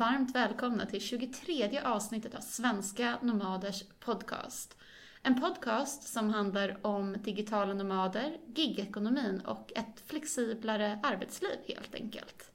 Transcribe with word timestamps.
varmt 0.00 0.34
välkomna 0.34 0.86
till 0.86 1.00
23 1.00 1.80
avsnittet 1.84 2.34
av 2.34 2.40
Svenska 2.40 3.18
Nomaders 3.22 3.82
podcast. 3.98 4.76
En 5.22 5.40
podcast 5.40 6.02
som 6.02 6.30
handlar 6.30 6.86
om 6.86 7.16
digitala 7.24 7.74
nomader, 7.74 8.38
gigekonomin 8.54 9.40
och 9.40 9.72
ett 9.76 10.02
flexiblare 10.06 11.00
arbetsliv 11.02 11.58
helt 11.68 11.94
enkelt. 11.94 12.50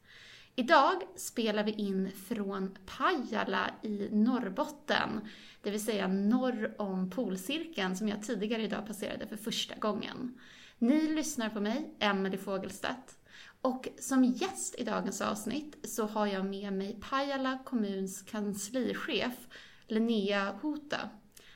Idag 0.55 1.01
spelar 1.15 1.63
vi 1.63 1.71
in 1.71 2.11
från 2.27 2.77
Pajala 2.85 3.69
i 3.81 4.09
Norrbotten, 4.11 5.29
det 5.61 5.71
vill 5.71 5.85
säga 5.85 6.07
norr 6.07 6.75
om 6.77 7.09
polcirkeln 7.09 7.95
som 7.95 8.07
jag 8.07 8.23
tidigare 8.23 8.63
idag 8.63 8.87
passerade 8.87 9.27
för 9.27 9.37
första 9.37 9.75
gången. 9.75 10.39
Ni 10.77 11.15
lyssnar 11.15 11.49
på 11.49 11.59
mig, 11.59 11.95
Emelie 11.99 12.37
Fogelstedt. 12.37 13.17
Och 13.61 13.87
som 13.99 14.23
gäst 14.23 14.75
i 14.79 14.83
dagens 14.83 15.21
avsnitt 15.21 15.89
så 15.89 16.05
har 16.05 16.27
jag 16.27 16.45
med 16.45 16.73
mig 16.73 16.99
Pajala 17.09 17.59
kommuns 17.65 18.21
kanslichef 18.21 19.47
Linnea 19.87 20.51
Hota. 20.61 21.09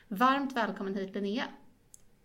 Varmt 0.08 0.52
välkommen 0.52 0.94
hit 0.94 1.14
Linnea. 1.14 1.44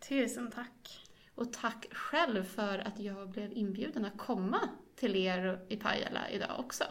Tusen 0.10 0.52
tack. 0.52 1.10
Och 1.36 1.54
tack 1.54 1.88
själv 1.92 2.44
för 2.44 2.80
att 2.80 3.00
jag 3.00 3.30
blev 3.30 3.54
inbjuden 3.54 4.06
att 4.06 4.18
komma 4.18 4.60
till 4.96 5.16
er 5.16 5.66
i 5.70 5.78
Pajala 5.78 6.30
idag 6.30 6.60
också. 6.60 6.84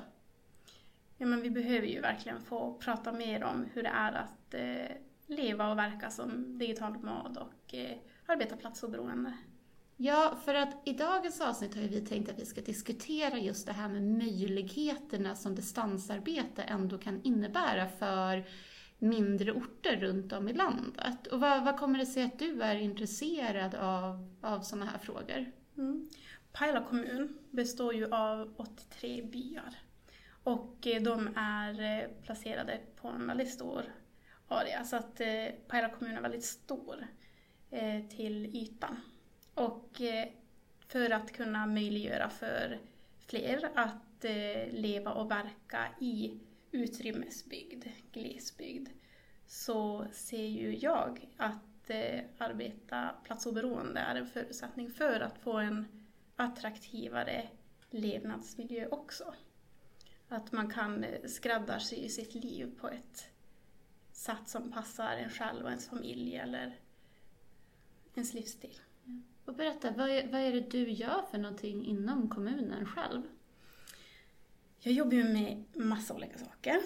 Ja, 1.17 1.27
men 1.27 1.43
vi 1.43 1.51
behöver 1.51 1.87
ju 1.87 2.01
verkligen 2.01 2.41
få 2.41 2.75
prata 2.75 3.13
mer 3.13 3.45
om 3.45 3.69
hur 3.73 3.83
det 3.83 3.89
är 3.89 4.13
att 4.13 4.55
eh, 4.55 4.97
leva 5.27 5.71
och 5.71 5.79
verka 5.79 6.11
som 6.11 6.59
digital 6.59 6.93
nomad 6.93 7.39
och 7.39 7.75
eh, 7.75 7.97
arbeta 8.27 8.57
platsoberoende. 8.57 9.33
Ja, 9.97 10.37
för 10.45 10.55
att 10.55 10.89
i 10.89 10.93
dagens 10.93 11.41
avsnitt 11.41 11.75
har 11.75 11.83
vi 11.83 12.01
tänkt 12.01 12.31
att 12.31 12.39
vi 12.39 12.47
ska 12.47 12.61
diskutera 12.61 13.39
just 13.39 13.67
det 13.67 13.73
här 13.73 13.89
med 13.89 14.03
möjligheterna 14.03 15.35
som 15.35 15.55
distansarbete 15.55 16.63
ändå 16.63 16.99
kan 16.99 17.23
innebära 17.23 17.89
för 17.89 18.45
mindre 18.99 19.53
orter 19.53 19.97
runt 19.97 20.33
om 20.33 20.49
i 20.49 20.53
landet. 20.53 21.27
Och 21.27 21.41
vad, 21.41 21.65
vad 21.65 21.79
kommer 21.79 21.99
det 21.99 22.07
sig 22.07 22.23
att 22.23 22.39
du 22.39 22.63
är 22.63 22.75
intresserad 22.75 23.75
av, 23.75 24.35
av 24.43 24.61
sådana 24.61 24.87
här 24.87 24.99
frågor? 24.99 25.53
Mm. 25.77 26.09
Pajala 26.53 26.85
kommun 26.85 27.39
består 27.51 27.95
ju 27.95 28.15
av 28.15 28.55
83 28.57 29.23
byar 29.23 29.79
och 30.45 30.87
eh, 30.87 31.03
de 31.03 31.29
är 31.37 32.03
eh, 32.03 32.09
placerade 32.23 32.81
på 32.97 33.09
en 33.09 33.27
väldigt 33.27 33.51
stor 33.51 33.85
area 34.49 34.85
så 34.85 34.97
att 34.97 35.21
eh, 35.21 35.47
Pajala 35.69 35.89
kommun 35.89 36.17
är 36.17 36.23
väldigt 36.23 36.45
stor 36.45 37.07
till 38.09 38.47
ytan. 38.47 38.97
Och 39.55 40.01
eh, 40.01 40.29
för 40.89 41.11
att 41.11 41.33
kunna 41.33 41.67
möjliggöra 41.67 42.31
för 42.31 42.79
fler 43.27 43.71
att 43.75 44.25
eh, 44.25 44.73
leva 44.73 45.13
och 45.13 45.31
verka 45.31 45.89
i 46.01 46.39
utrymmesbygd, 46.71 47.85
glesbygd, 48.13 48.89
så 49.47 50.07
ser 50.13 50.47
ju 50.47 50.77
jag 50.77 51.29
att 51.37 51.91
eh, 51.91 52.21
arbeta 52.39 53.15
platsoberoende 53.25 54.01
är 54.01 54.15
en 54.15 54.27
förutsättning 54.27 54.91
för 54.91 55.21
att 55.21 55.39
få 55.39 55.53
en 55.53 55.87
attraktivare 56.37 57.49
levnadsmiljö 57.91 58.87
också. 58.87 59.35
Att 60.29 60.53
man 60.53 60.71
kan 60.71 61.07
skräddarsy 61.27 62.09
sitt 62.09 62.35
liv 62.35 62.79
på 62.81 62.89
ett 62.89 63.29
sätt 64.13 64.49
som 64.49 64.73
passar 64.73 65.17
en 65.17 65.31
själv 65.31 65.65
och 65.65 65.71
ens 65.71 65.89
familj 65.89 66.37
eller 66.37 66.79
ens 68.15 68.35
livsstil. 68.35 68.79
Och 69.45 69.55
berätta, 69.55 69.91
vad 69.91 70.11
är, 70.11 70.29
vad 70.29 70.41
är 70.41 70.53
det 70.53 70.71
du 70.71 70.91
gör 70.91 71.23
för 71.31 71.39
någonting 71.39 71.87
inom 71.87 72.29
kommunen 72.29 72.87
själv? 72.87 73.23
Jag 74.81 74.95
jobbar 74.95 75.13
ju 75.13 75.25
med 75.25 75.65
massa 75.73 76.15
olika 76.15 76.39
saker. 76.39 76.81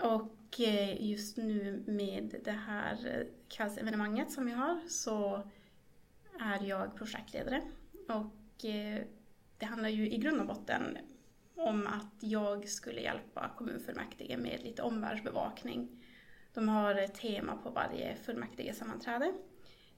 Och 0.00 0.60
eh, 0.60 1.10
just 1.10 1.36
nu 1.36 1.84
med 1.86 2.40
det 2.44 2.50
här 2.50 3.06
eh, 3.06 3.26
kvällsevenemanget 3.48 4.30
som 4.30 4.46
vi 4.46 4.52
har 4.52 4.80
så 4.88 5.42
är 6.40 6.62
jag 6.62 6.96
projektledare. 6.96 7.62
Och 8.08 8.64
eh, 8.64 9.02
det 9.58 9.66
handlar 9.66 9.88
ju 9.88 10.10
i 10.10 10.18
grund 10.18 10.40
och 10.40 10.46
botten 10.46 10.98
om 11.54 11.86
att 11.86 12.16
jag 12.20 12.68
skulle 12.68 13.00
hjälpa 13.00 13.50
kommunfullmäktige 13.56 14.36
med 14.36 14.60
lite 14.62 14.82
omvärldsbevakning. 14.82 16.04
De 16.54 16.68
har 16.68 16.94
ett 16.94 17.14
tema 17.14 17.56
på 17.56 17.70
varje 17.70 18.16
fullmäktigesammanträde. 18.16 19.32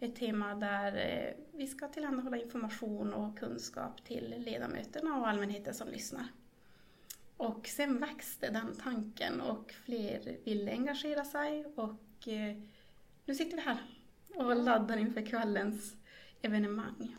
Ett 0.01 0.17
tema 0.17 0.55
där 0.55 0.97
eh, 0.97 1.59
vi 1.59 1.67
ska 1.67 1.89
tillhandahålla 1.89 2.37
information 2.37 3.15
och 3.15 3.39
kunskap 3.39 4.05
till 4.05 4.35
ledamöterna 4.39 5.17
och 5.17 5.29
allmänheten 5.29 5.75
som 5.75 5.89
lyssnar. 5.89 6.27
Och 7.37 7.67
sen 7.67 8.01
växte 8.01 8.51
den 8.51 8.77
tanken 8.83 9.41
och 9.41 9.73
fler 9.85 10.39
ville 10.45 10.73
engagera 10.73 11.25
sig 11.25 11.67
och 11.67 12.29
eh, 12.29 12.57
nu 13.25 13.35
sitter 13.35 13.57
vi 13.57 13.63
här 13.63 13.79
och 14.35 14.57
laddar 14.57 14.97
inför 14.97 15.27
kvällens 15.27 15.97
evenemang. 16.43 17.17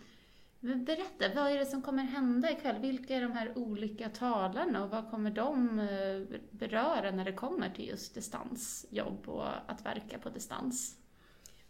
Berätta, 0.59 1.35
vad 1.35 1.51
är 1.51 1.57
det 1.57 1.65
som 1.65 1.81
kommer 1.81 2.03
hända 2.03 2.51
ikväll? 2.51 2.81
Vilka 2.81 3.15
är 3.15 3.21
de 3.21 3.31
här 3.31 3.57
olika 3.57 4.09
talarna 4.09 4.83
och 4.83 4.89
vad 4.89 5.11
kommer 5.11 5.31
de 5.31 5.79
eh, 5.79 6.39
beröra 6.51 7.11
när 7.11 7.25
det 7.25 7.33
kommer 7.33 7.69
till 7.69 7.88
just 7.88 8.15
distansjobb 8.15 9.29
och 9.29 9.71
att 9.71 9.85
verka 9.85 10.19
på 10.19 10.29
distans? 10.29 11.06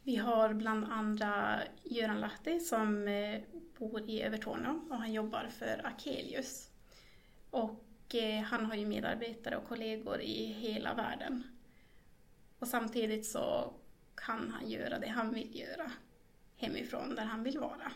Vi 0.07 0.15
har 0.15 0.53
bland 0.53 0.85
andra 0.85 1.59
Göran 1.83 2.19
Lahti 2.19 2.59
som 2.59 3.07
eh, 3.07 3.41
bor 3.77 4.09
i 4.09 4.21
Övertorneå 4.21 4.81
och 4.89 4.97
han 4.97 5.13
jobbar 5.13 5.47
för 5.49 5.85
Akelius. 5.85 6.69
Och 7.49 8.15
eh, 8.15 8.43
han 8.43 8.65
har 8.65 8.75
ju 8.75 8.85
medarbetare 8.85 9.57
och 9.57 9.67
kollegor 9.67 10.21
i 10.21 10.45
hela 10.45 10.93
världen. 10.93 11.43
Och 12.59 12.67
samtidigt 12.67 13.25
så 13.25 13.73
kan 14.15 14.51
han 14.51 14.69
göra 14.69 14.99
det 14.99 15.07
han 15.07 15.33
vill 15.33 15.59
göra 15.59 15.91
hemifrån, 16.57 17.15
där 17.15 17.25
han 17.25 17.43
vill 17.43 17.59
vara 17.59 17.91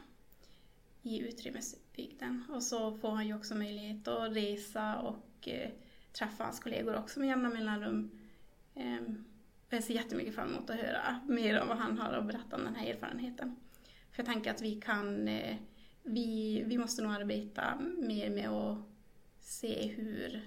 i 1.02 1.20
utrymmesbygden. 1.20 2.44
Och 2.50 2.64
så 2.64 2.98
får 2.98 3.12
han 3.12 3.28
ju 3.28 3.36
också 3.36 3.56
möjlighet 3.56 4.08
att 4.08 4.36
resa 4.36 5.00
och 5.00 5.48
eh, 5.48 5.70
träffa 6.14 6.44
hans 6.44 6.60
kollegor 6.60 6.96
också 6.96 7.20
med 7.20 7.30
jämna 7.30 7.50
mellanrum. 7.50 8.12
Ehm, 8.76 9.26
jag 9.74 9.84
ser 9.84 9.94
jättemycket 9.94 10.36
fram 10.36 10.50
emot 10.50 10.70
att 10.70 10.80
höra 10.80 11.20
mer 11.28 11.62
om 11.62 11.68
vad 11.68 11.78
han 11.78 11.98
har 11.98 12.14
att 12.14 12.28
berätta 12.28 12.56
om 12.56 12.64
den 12.64 12.76
här 12.76 12.88
erfarenheten. 12.88 13.56
För 14.12 14.24
jag 14.24 14.26
tänker 14.26 14.52
att 14.52 14.62
vi 14.62 14.82
kan, 14.82 15.28
eh, 15.28 15.58
vi, 16.04 16.64
vi 16.66 16.78
måste 16.78 17.02
nog 17.02 17.12
arbeta 17.12 17.80
mer 17.98 18.30
med 18.30 18.50
att 18.50 18.78
se 19.40 19.88
hur 19.88 20.42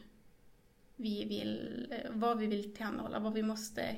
vi 0.97 1.25
vill, 1.25 1.87
eh, 1.91 2.11
vad 2.11 2.39
vi 2.39 2.47
vill 2.47 2.75
tillhandahålla, 2.75 3.19
vad 3.19 3.33
vi 3.33 3.43
måste 3.43 3.97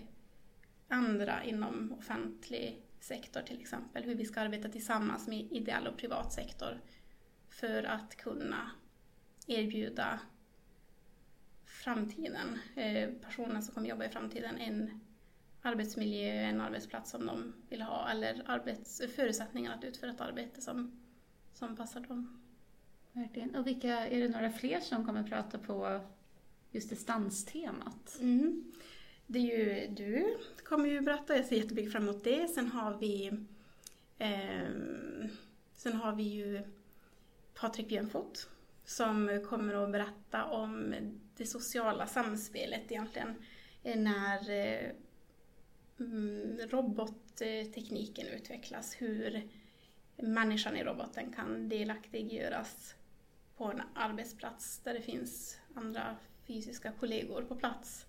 ändra 0.89 1.45
inom 1.45 1.93
offentlig 1.93 2.83
sektor 3.01 3.41
till 3.41 3.61
exempel, 3.61 4.05
hur 4.05 4.15
vi 4.15 4.25
ska 4.25 4.41
arbeta 4.41 4.69
tillsammans 4.69 5.29
med 5.29 5.53
ideell 5.53 5.87
och 5.87 5.97
privat 5.97 6.33
sektor 6.33 6.81
för 7.49 7.83
att 7.83 8.17
kunna 8.17 8.71
erbjuda 9.47 10.21
framtiden, 11.65 12.59
eh, 12.75 13.11
personer 13.11 13.61
som 13.61 13.75
kommer 13.75 13.89
jobba 13.89 14.05
i 14.05 14.09
framtiden, 14.09 14.59
en 14.59 15.01
arbetsmiljö, 15.67 16.33
en 16.33 16.61
arbetsplats 16.61 17.11
som 17.11 17.27
de 17.27 17.53
vill 17.69 17.83
ha 17.83 18.11
eller 18.11 18.43
arbets, 18.47 19.03
förutsättningar 19.17 19.75
att 19.75 19.85
utföra 19.85 20.11
ett 20.11 20.21
arbete 20.21 20.61
som, 20.61 21.01
som 21.53 21.77
passar 21.77 22.01
dem. 22.01 22.43
Verkligen. 23.13 23.55
Och 23.55 23.67
vilka, 23.67 24.07
är 24.07 24.21
det 24.21 24.29
några 24.29 24.51
fler 24.51 24.81
som 24.81 25.07
kommer 25.07 25.23
prata 25.23 25.59
på 25.59 26.01
just 26.71 26.91
distanstemat? 26.91 28.19
Mm. 28.21 28.73
Det 29.27 29.39
är 29.39 29.43
ju 29.43 29.95
du 29.95 30.37
kommer 30.65 30.89
ju 30.89 31.01
berätta, 31.01 31.37
jag 31.37 31.47
ser 31.47 31.57
jättemycket 31.57 31.93
fram 31.93 32.03
emot 32.03 32.25
det. 32.25 32.49
Sen 32.49 32.67
har 32.67 32.99
vi 32.99 33.33
eh, 34.19 35.29
Sen 35.73 35.93
har 35.93 36.13
vi 36.13 36.23
ju 36.23 36.63
Patrik 37.55 37.89
Björnfot 37.89 38.49
som 38.85 39.45
kommer 39.49 39.75
att 39.75 39.93
berätta 39.93 40.45
om 40.45 40.95
det 41.37 41.47
sociala 41.47 42.07
samspelet 42.07 42.93
egentligen 42.93 43.35
när 43.83 44.51
eh, 44.51 44.91
Mm, 46.01 46.59
robottekniken 46.71 48.27
utvecklas, 48.27 48.95
hur 48.99 49.49
människan 50.17 50.77
i 50.77 50.85
roboten 50.85 51.33
kan 51.33 51.69
delaktiggöras 51.69 52.95
på 53.57 53.65
en 53.65 53.83
arbetsplats 53.95 54.79
där 54.79 54.95
det 54.95 55.03
finns 55.03 55.59
andra 55.75 56.17
fysiska 56.47 56.93
kollegor 56.93 57.43
på 57.43 57.57
plats 57.57 58.07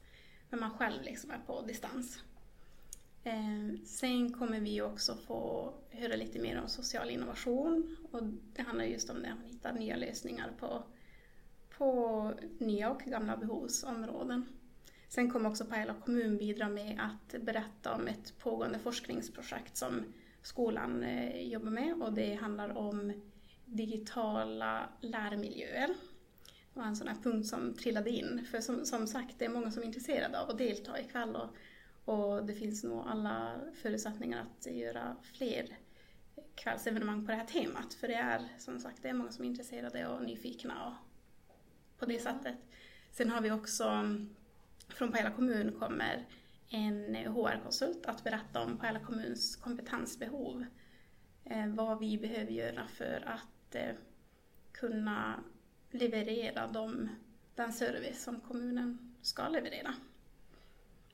men 0.49 0.59
man 0.59 0.77
själv 0.77 1.03
liksom 1.03 1.31
är 1.31 1.39
på 1.45 1.61
distans. 1.61 2.23
Eh, 3.23 3.83
sen 3.85 4.33
kommer 4.33 4.59
vi 4.59 4.81
också 4.81 5.15
få 5.15 5.73
höra 5.89 6.15
lite 6.15 6.39
mer 6.39 6.61
om 6.61 6.69
social 6.69 7.09
innovation 7.09 7.97
och 8.11 8.23
det 8.53 8.61
handlar 8.61 8.85
just 8.85 9.09
om 9.09 9.21
det 9.21 9.31
att 9.31 9.51
hitta 9.51 9.71
nya 9.71 9.95
lösningar 9.95 10.51
på, 10.59 10.83
på 11.77 12.33
nya 12.57 12.91
och 12.91 13.01
gamla 13.01 13.37
behovsområden. 13.37 14.45
Sen 15.07 15.31
kommer 15.31 15.49
också 15.49 15.65
Pajala 15.65 15.93
kommun 15.93 16.37
bidra 16.37 16.69
med 16.69 16.99
att 16.99 17.41
berätta 17.41 17.95
om 17.95 18.07
ett 18.07 18.39
pågående 18.39 18.79
forskningsprojekt 18.79 19.77
som 19.77 20.03
skolan 20.41 21.03
eh, 21.03 21.47
jobbar 21.47 21.71
med 21.71 22.01
och 22.01 22.13
det 22.13 22.33
handlar 22.33 22.77
om 22.77 23.13
digitala 23.65 24.89
lärmiljöer. 25.01 25.89
var 26.73 26.83
en 26.83 26.95
sån 26.95 27.07
här 27.07 27.17
punkt 27.23 27.47
som 27.47 27.73
trillade 27.73 28.09
in. 28.09 28.47
För 28.51 28.61
som, 28.61 28.85
som 28.85 29.07
sagt, 29.07 29.39
det 29.39 29.45
är 29.45 29.49
många 29.49 29.71
som 29.71 29.81
är 29.81 29.87
intresserade 29.87 30.39
av 30.41 30.49
att 30.49 30.57
delta 30.57 30.99
ikväll 30.99 31.35
och, 31.35 31.55
och 32.13 32.45
det 32.45 32.53
finns 32.53 32.83
nog 32.83 33.03
alla 33.07 33.59
förutsättningar 33.81 34.41
att 34.41 34.65
göra 34.65 35.15
fler 35.23 35.77
kvällsevenemang 36.55 37.25
på 37.25 37.31
det 37.31 37.37
här 37.37 37.45
temat. 37.45 37.93
För 37.93 38.07
det 38.07 38.13
är 38.13 38.47
som 38.57 38.79
sagt, 38.79 39.03
det 39.03 39.09
är 39.09 39.13
många 39.13 39.31
som 39.31 39.45
är 39.45 39.49
intresserade 39.49 40.07
och 40.07 40.23
nyfikna 40.23 40.85
och 40.85 40.93
på 41.99 42.05
det 42.05 42.19
sättet. 42.19 42.55
Sen 43.11 43.29
har 43.29 43.41
vi 43.41 43.51
också, 43.51 43.85
från 44.87 45.11
Pajala 45.11 45.31
kommun 45.31 45.79
kommer 45.79 46.25
en 46.69 47.15
HR-konsult 47.15 48.05
att 48.05 48.23
berätta 48.23 48.63
om 48.63 48.77
Pajala 48.77 48.99
kommuns 48.99 49.55
kompetensbehov. 49.55 50.65
Eh, 51.43 51.67
vad 51.67 51.99
vi 51.99 52.17
behöver 52.17 52.51
göra 52.51 52.87
för 52.87 53.23
att 53.25 53.75
eh, 53.75 53.95
kunna 54.71 55.43
leverera 55.91 56.67
de, 56.67 57.09
den 57.55 57.73
service 57.73 58.23
som 58.23 58.39
kommunen 58.39 59.15
ska 59.21 59.47
leverera. 59.47 59.93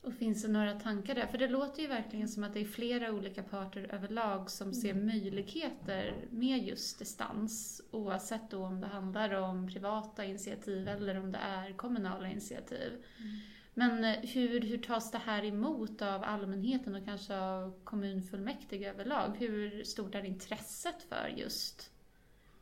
Och 0.04 0.14
finns 0.14 0.42
det 0.42 0.48
några 0.48 0.80
tankar 0.80 1.14
där? 1.14 1.26
För 1.26 1.38
det 1.38 1.48
låter 1.48 1.82
ju 1.82 1.88
verkligen 1.88 2.28
som 2.28 2.44
att 2.44 2.54
det 2.54 2.60
är 2.60 2.64
flera 2.64 3.12
olika 3.12 3.42
parter 3.42 3.94
överlag 3.94 4.50
som 4.50 4.72
ser 4.72 4.90
mm. 4.90 5.06
möjligheter 5.06 6.26
med 6.30 6.64
just 6.64 6.98
distans. 6.98 7.82
Oavsett 7.90 8.50
då 8.50 8.64
om 8.64 8.80
det 8.80 8.86
handlar 8.86 9.30
om 9.30 9.68
privata 9.68 10.24
initiativ 10.24 10.88
eller 10.88 11.20
om 11.20 11.32
det 11.32 11.38
är 11.38 11.72
kommunala 11.72 12.28
initiativ. 12.28 12.92
Mm. 13.18 13.40
Men 13.74 14.04
eh, 14.04 14.18
hur, 14.20 14.60
hur 14.60 14.78
tas 14.78 15.10
det 15.10 15.18
här 15.18 15.44
emot 15.44 16.02
av 16.02 16.24
allmänheten 16.24 16.94
och 16.94 17.04
kanske 17.04 17.38
av 17.38 17.84
kommunfullmäktige 17.84 18.90
överlag? 18.90 19.36
Hur 19.38 19.84
stort 19.84 20.14
är 20.14 20.24
intresset 20.24 21.02
för 21.08 21.28
just 21.36 21.90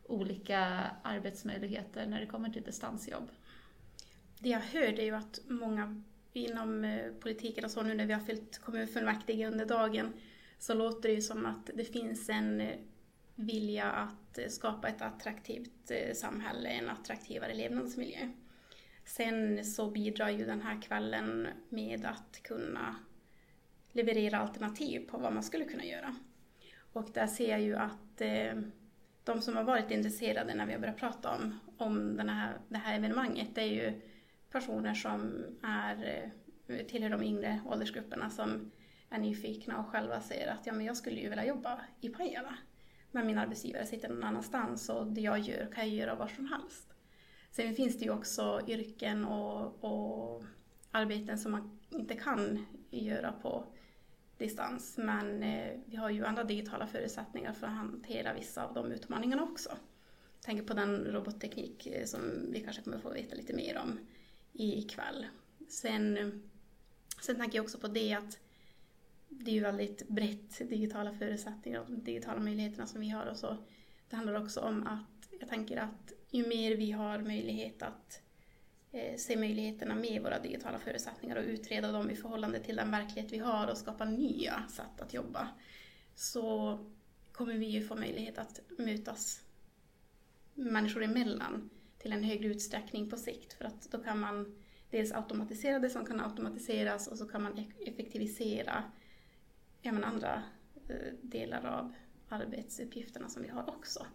olika 0.05 0.61
arbetsmöjligheter 1.03 2.07
när 2.07 2.21
det 2.21 2.27
kommer 2.27 2.51
till 2.51 2.63
distansjobb? 2.63 3.31
Det 4.39 4.49
jag 4.49 4.61
hör 4.61 5.01
är 5.01 5.05
ju 5.05 5.15
att 5.15 5.41
många 5.49 6.03
inom 6.33 6.85
eh, 6.85 7.13
politiken 7.13 7.65
och 7.65 7.71
så 7.71 7.83
nu 7.83 7.95
när 7.95 8.07
vi 8.07 8.13
har 8.13 8.21
fyllt 8.21 8.59
kommunfullmäktige 8.59 9.47
under 9.47 9.67
dagen 9.67 10.13
så 10.59 10.75
låter 10.75 11.09
det 11.09 11.15
ju 11.15 11.23
som 11.23 11.47
att 11.47 11.71
det 11.75 11.85
finns 11.85 12.29
en 12.29 12.61
eh, 12.61 12.79
vilja 13.35 13.91
att 13.91 14.39
skapa 14.49 14.89
ett 14.89 15.03
attraktivt 15.03 15.93
samhälle, 16.15 16.69
en 16.69 16.91
attraktivare 16.91 17.55
levnadsmiljö. 17.55 18.29
Sen 19.05 19.65
så 19.65 19.91
bidrar 19.91 20.29
ju 20.29 20.45
den 20.45 20.61
här 20.61 20.83
kvällen 20.83 21.49
med 21.69 22.07
att 22.07 22.43
kunna 22.43 22.97
leverera 23.93 24.39
alternativ 24.39 25.09
på 25.11 25.19
vad 25.19 25.33
man 25.33 25.43
skulle 25.43 25.65
kunna 25.65 25.85
göra. 25.85 26.15
Och 26.93 27.11
där 27.15 27.27
ser 27.27 27.51
jag 27.51 27.61
ju 27.61 27.77
att 27.77 28.21
eh, 28.21 28.55
de 29.25 29.41
som 29.41 29.57
har 29.57 29.65
varit 29.65 29.91
intresserade 29.91 30.55
när 30.55 30.67
vi 30.67 30.73
har 30.73 30.81
börjat 30.81 30.97
prata 30.97 31.31
om, 31.31 31.59
om 31.77 32.17
den 32.17 32.29
här, 32.29 32.59
det 32.69 32.79
här 32.79 32.97
evenemanget, 32.97 33.55
det 33.55 33.61
är 33.61 33.67
ju 33.67 34.01
personer 34.51 34.95
som 34.95 35.45
är, 35.63 36.31
eh, 36.67 36.87
tillhör 36.87 37.11
de 37.11 37.23
yngre 37.23 37.61
åldersgrupperna 37.67 38.31
som 38.31 38.71
är 39.11 39.19
nyfikna 39.19 39.79
och 39.79 39.87
själva 39.87 40.21
säger 40.21 40.53
att 40.53 40.67
ja, 40.67 40.73
men 40.73 40.87
jag 40.87 40.97
skulle 40.97 41.21
ju 41.21 41.29
vilja 41.29 41.47
jobba 41.47 41.81
i 42.01 42.09
Pajala. 42.09 42.55
Men 43.11 43.27
min 43.27 43.39
arbetsgivare 43.39 43.87
sitter 43.87 44.09
någon 44.09 44.25
annanstans 44.25 44.89
och 44.89 45.07
det 45.07 45.21
jag 45.21 45.39
gör 45.39 45.73
kan 45.75 45.89
jag 45.89 45.97
göra 45.97 46.15
var 46.15 46.29
som 46.29 46.47
helst. 46.47 46.92
Sen 47.53 47.75
finns 47.75 47.99
det 47.99 48.05
ju 48.05 48.11
också 48.11 48.61
yrken 48.67 49.25
och, 49.25 49.85
och 49.85 50.45
arbeten 50.91 51.39
som 51.39 51.53
man 51.53 51.79
inte 51.91 52.15
kan 52.15 52.67
göra 52.91 53.33
på 53.33 53.65
distans. 54.39 54.99
Men 54.99 55.43
eh, 55.43 55.81
vi 55.87 55.97
har 55.97 56.11
ju 56.11 56.25
andra 56.25 56.45
digitala 56.45 56.87
förutsättningar 56.87 57.53
för 57.53 57.67
att 57.67 57.73
hantera 57.73 58.35
vissa 58.35 58.65
av 58.65 58.75
de 58.75 58.93
utmaningarna 58.93 59.43
också. 59.43 59.69
Jag 60.35 60.43
tänker 60.43 60.65
på 60.65 60.75
den 60.75 61.05
robotteknik 61.05 61.87
eh, 61.87 62.05
som 62.05 62.21
vi 62.53 62.61
kanske 62.61 62.83
kommer 62.83 62.99
få 62.99 63.11
veta 63.11 63.37
lite 63.37 63.53
mer 63.53 63.79
om 63.79 63.99
ikväll. 64.53 65.27
Sen, 65.69 66.43
sen 67.21 67.37
tänker 67.37 67.59
jag 67.59 67.65
också 67.65 67.79
på 67.79 67.89
det 67.89 68.15
att 68.15 68.39
det 69.29 69.51
är 69.51 69.55
ju 69.55 69.61
väldigt 69.61 70.09
brett 70.09 70.59
digitala 70.59 71.13
förutsättningar 71.13 71.81
och 71.81 71.91
digitala 71.91 72.41
möjligheterna 72.41 72.87
som 72.87 73.01
vi 73.01 73.09
har 73.09 73.27
och 73.27 73.37
så. 73.37 73.57
Det 74.11 74.17
handlar 74.17 74.43
också 74.43 74.61
om 74.61 74.87
att 74.87 75.29
jag 75.41 75.49
tänker 75.49 75.77
att 75.77 76.13
ju 76.33 76.47
mer 76.47 76.77
vi 76.77 76.91
har 76.91 77.19
möjlighet 77.19 77.83
att 77.83 78.23
eh, 78.93 79.17
se 79.17 79.37
möjligheterna 79.37 79.95
med 79.95 80.23
våra 80.23 80.39
digitala 80.39 80.79
förutsättningar 80.79 81.37
och 81.37 81.45
utreda 81.45 81.93
dem 81.93 82.11
i 82.11 82.17
förhållande 82.17 82.61
till 82.61 82.77
den 82.77 82.91
verklighet 82.91 83.33
vi 83.33 83.39
har 83.39 83.67
och 83.67 83.79
skapa 83.79 84.05
nya 84.05 84.65
sätt 84.69 85.01
att 85.01 85.15
jobba, 85.15 85.49
så 86.15 86.79
kommer 87.33 87.55
vi 87.55 87.67
ju 87.67 87.87
få 87.87 87.95
möjlighet 87.95 88.39
att 88.39 88.61
mötas 88.79 89.43
människor 90.55 91.03
emellan 91.03 91.71
till 91.99 92.13
en 92.13 92.25
högre 92.25 92.49
utsträckning 92.49 93.11
på 93.11 93.17
sikt. 93.17 93.53
För 93.53 93.65
att 93.65 93.91
då 93.91 93.99
kan 93.99 94.21
man 94.21 94.63
dels 94.91 95.13
automatisera 95.13 95.79
det 95.79 95.91
som 95.91 96.07
kan 96.07 96.21
automatiseras 96.21 97.09
och 97.09 97.19
så 97.19 97.29
kan 97.29 97.43
man 97.43 97.59
e- 97.59 97.73
effektivisera 97.87 98.85
även 99.83 100.05
andra 100.05 100.43
eh, 100.89 101.13
delar 101.23 101.65
av 101.67 101.95
arbetsuppgifterna 102.29 103.29
som 103.29 103.43
vi 103.43 103.49
har 103.49 103.69
också. 103.69 104.07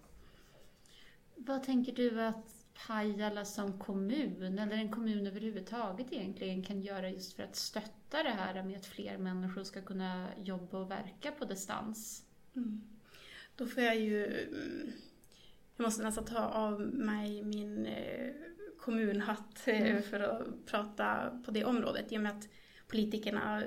Vad 1.48 1.64
tänker 1.64 1.94
du 1.94 2.22
att 2.22 2.66
Pajala 2.88 3.46
som 3.46 3.80
kommun, 3.80 4.60
eller 4.60 4.76
en 4.76 4.92
kommun 4.92 5.28
överhuvudtaget 5.28 6.14
egentligen, 6.14 6.64
kan 6.64 6.82
göra 6.82 7.10
just 7.10 7.34
för 7.34 7.44
att 7.44 7.56
stötta 7.56 8.24
det 8.24 8.30
här 8.30 8.64
med 8.64 8.78
att 8.78 8.86
fler 8.86 9.18
människor 9.18 9.64
ska 9.64 9.82
kunna 9.82 10.28
jobba 10.44 10.78
och 10.78 10.92
verka 10.92 11.32
på 11.32 11.46
distans? 11.46 12.24
Mm. 12.56 12.82
Då 13.56 13.66
får 13.66 13.84
jag 13.84 13.96
ju... 14.00 14.26
Mm, 14.26 14.92
jag 15.78 15.84
måste 15.84 16.04
nästan 16.04 16.26
ta 16.26 16.40
av 16.40 16.82
mig 16.82 17.44
min 17.44 17.86
eh, 17.86 18.34
kommunhatt 18.80 19.68
eh, 19.68 19.82
mm. 19.82 20.04
för 20.04 20.20
att 20.20 20.66
prata 20.66 21.40
på 21.46 21.52
det 21.52 21.66
området 21.66 22.12
i 22.12 22.18
och 22.18 22.22
med 22.22 22.38
att 22.38 22.50
politikerna 22.88 23.64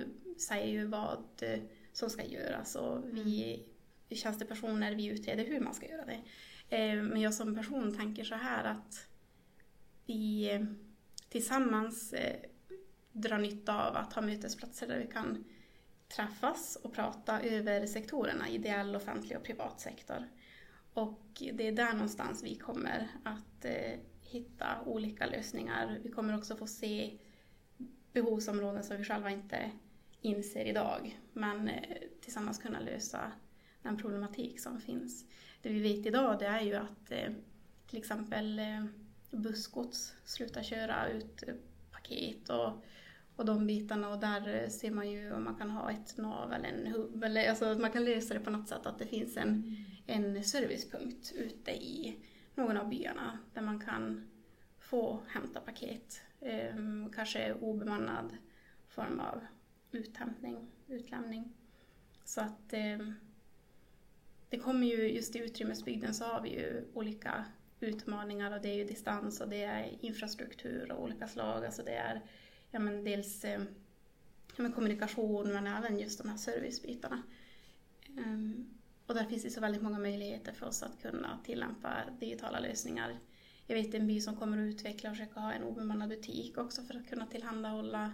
säger 0.49 0.67
ju 0.67 0.87
vad 0.87 1.25
eh, 1.43 1.61
som 1.93 2.11
ska 2.11 2.25
göras 2.25 2.77
och 2.77 3.05
vi 3.13 3.55
mm. 3.55 3.67
tjänstepersoner 4.11 4.95
vi 4.95 5.07
utreder 5.07 5.45
hur 5.45 5.61
man 5.61 5.75
ska 5.75 5.89
göra 5.89 6.07
det. 6.07 6.21
Eh, 6.71 7.03
men 7.03 7.21
jag 7.21 7.35
som 7.35 7.55
person 7.55 7.97
tänker 7.97 8.25
så 8.25 8.35
här 8.35 8.65
att 8.65 9.09
vi 10.07 10.51
eh, 10.55 10.65
tillsammans 11.29 12.13
eh, 12.13 12.41
drar 13.13 13.39
nytta 13.39 13.89
av 13.89 13.97
att 13.97 14.13
ha 14.13 14.23
mötesplatser 14.23 14.87
där 14.89 14.99
vi 14.99 15.07
kan 15.07 15.45
träffas 16.09 16.77
och 16.83 16.93
prata 16.93 17.41
över 17.41 17.87
sektorerna, 17.87 18.49
ideell, 18.49 18.97
offentlig 18.97 19.39
och 19.39 19.45
privat 19.45 19.81
sektor. 19.81 20.29
Och 20.95 21.43
det 21.53 21.69
är 21.69 21.73
där 21.73 21.93
någonstans 21.93 22.45
vi 22.45 22.55
kommer 22.55 23.09
att 23.25 23.67
hitta 24.21 24.67
olika 24.87 25.27
lösningar. 25.27 25.99
Vi 26.03 26.11
kommer 26.11 26.37
också 26.37 26.57
få 26.57 26.67
se 26.67 27.19
behovsområden 28.13 28.85
som 28.85 28.97
vi 28.97 29.05
själva 29.05 29.31
inte 29.31 29.71
inser 30.21 30.65
idag, 30.65 31.21
men 31.33 31.71
tillsammans 32.21 32.59
kunna 32.59 32.81
lösa 32.81 33.33
den 33.83 33.97
problematik 33.97 34.61
som 34.61 34.81
finns 34.81 35.25
det 35.63 35.69
vi 35.69 35.81
vet 35.81 36.07
idag 36.07 36.39
det 36.39 36.47
är 36.47 36.61
ju 36.61 36.75
att 36.75 37.11
eh, 37.11 37.33
till 37.87 37.99
exempel 37.99 38.59
eh, 38.59 38.85
bussgods 39.31 40.15
slutar 40.25 40.63
köra 40.63 41.09
ut 41.09 41.43
eh, 41.49 41.55
paket 41.93 42.49
och, 42.49 42.85
och 43.37 43.45
de 43.45 43.67
bitarna 43.67 44.09
och 44.09 44.21
där 44.21 44.69
ser 44.69 44.91
man 44.91 45.11
ju 45.11 45.33
om 45.33 45.45
man 45.45 45.55
kan 45.55 45.71
ha 45.71 45.91
ett 45.91 46.17
nav 46.17 46.53
eller 46.53 46.69
en 46.69 46.87
hubb 46.87 47.25
eller 47.25 47.51
alltså 47.51 47.75
man 47.79 47.93
kan 47.93 48.05
lösa 48.05 48.35
det 48.35 48.41
på 48.41 48.51
något 48.51 48.69
sätt 48.69 48.87
att 48.87 48.99
det 48.99 49.07
finns 49.07 49.37
en, 49.37 49.77
en 50.07 50.45
servicepunkt 50.45 51.33
ute 51.33 51.71
i 51.71 52.17
någon 52.55 52.77
av 52.77 52.89
byarna 52.89 53.39
där 53.55 53.63
man 53.63 53.81
kan 53.81 54.29
få 54.79 55.21
hämta 55.29 55.61
paket. 55.61 56.23
Ehm, 56.41 57.13
kanske 57.15 57.55
obemannad 57.55 58.37
form 58.89 59.21
av 59.21 59.41
uthämtning, 59.93 60.67
utlämning. 60.89 61.53
Så 62.25 62.41
att 62.41 62.73
eh, 62.73 62.99
det 64.51 64.59
kommer 64.59 64.87
ju 64.87 65.13
just 65.13 65.37
i 65.37 65.39
utrymmesbygden 65.39 66.15
så 66.15 66.25
har 66.25 66.41
vi 66.41 66.49
ju 66.49 66.85
olika 66.95 67.45
utmaningar 67.81 68.57
och 68.57 68.63
det 68.63 68.69
är 68.69 68.75
ju 68.75 68.85
distans 68.85 69.41
och 69.41 69.49
det 69.49 69.63
är 69.63 69.99
infrastruktur 70.01 70.93
av 70.93 71.01
olika 71.01 71.29
slag. 71.29 71.65
Alltså 71.65 71.83
det 71.83 71.95
är 71.95 72.21
ja, 72.71 72.79
men 72.79 73.05
dels 73.05 73.45
eh, 73.45 73.63
ja, 74.57 74.63
men 74.63 74.73
kommunikation 74.73 75.53
men 75.53 75.67
även 75.67 75.99
just 75.99 76.23
de 76.23 76.29
här 76.29 76.37
servicebitarna. 76.37 77.23
Um, 78.09 78.81
och 79.07 79.15
där 79.15 79.25
finns 79.25 79.43
det 79.43 79.51
så 79.51 79.61
väldigt 79.61 79.83
många 79.83 79.99
möjligheter 79.99 80.53
för 80.53 80.67
oss 80.67 80.83
att 80.83 81.03
kunna 81.03 81.39
tillämpa 81.45 82.05
digitala 82.21 82.61
lösningar. 82.61 83.19
Jag 83.67 83.77
vet 83.77 83.95
en 83.95 84.07
by 84.07 84.21
som 84.21 84.37
kommer 84.37 84.59
att 84.59 84.75
utveckla 84.75 85.11
och 85.11 85.17
försöka 85.17 85.41
ha 85.41 85.53
en 85.53 85.63
obemannad 85.63 86.09
butik 86.09 86.59
också 86.59 86.83
för 86.83 86.95
att 86.95 87.09
kunna 87.09 87.27
tillhandahålla 87.27 88.13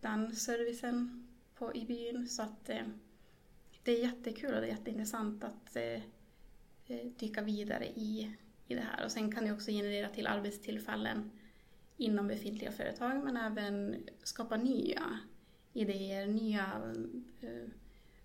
den 0.00 0.36
servicen 0.36 1.28
på, 1.54 1.74
i 1.74 1.84
byn. 1.84 2.28
Så 2.28 2.42
att 2.42 2.68
eh, 2.68 2.86
det 3.88 3.98
är 3.98 4.02
jättekul 4.02 4.54
och 4.54 4.60
det 4.60 4.66
är 4.66 4.70
jätteintressant 4.70 5.44
att 5.44 5.76
eh, 5.76 6.02
eh, 6.86 7.06
dyka 7.18 7.42
vidare 7.42 7.86
i, 7.86 8.36
i 8.66 8.74
det 8.74 8.80
här. 8.80 9.04
Och 9.04 9.12
sen 9.12 9.32
kan 9.32 9.44
det 9.44 9.52
också 9.52 9.70
generera 9.70 10.08
till 10.08 10.26
arbetstillfällen 10.26 11.30
inom 11.96 12.28
befintliga 12.28 12.72
företag 12.72 13.24
men 13.24 13.36
även 13.36 13.96
skapa 14.22 14.56
nya 14.56 15.18
idéer, 15.72 16.26
nya 16.26 16.94
eh, 17.40 17.68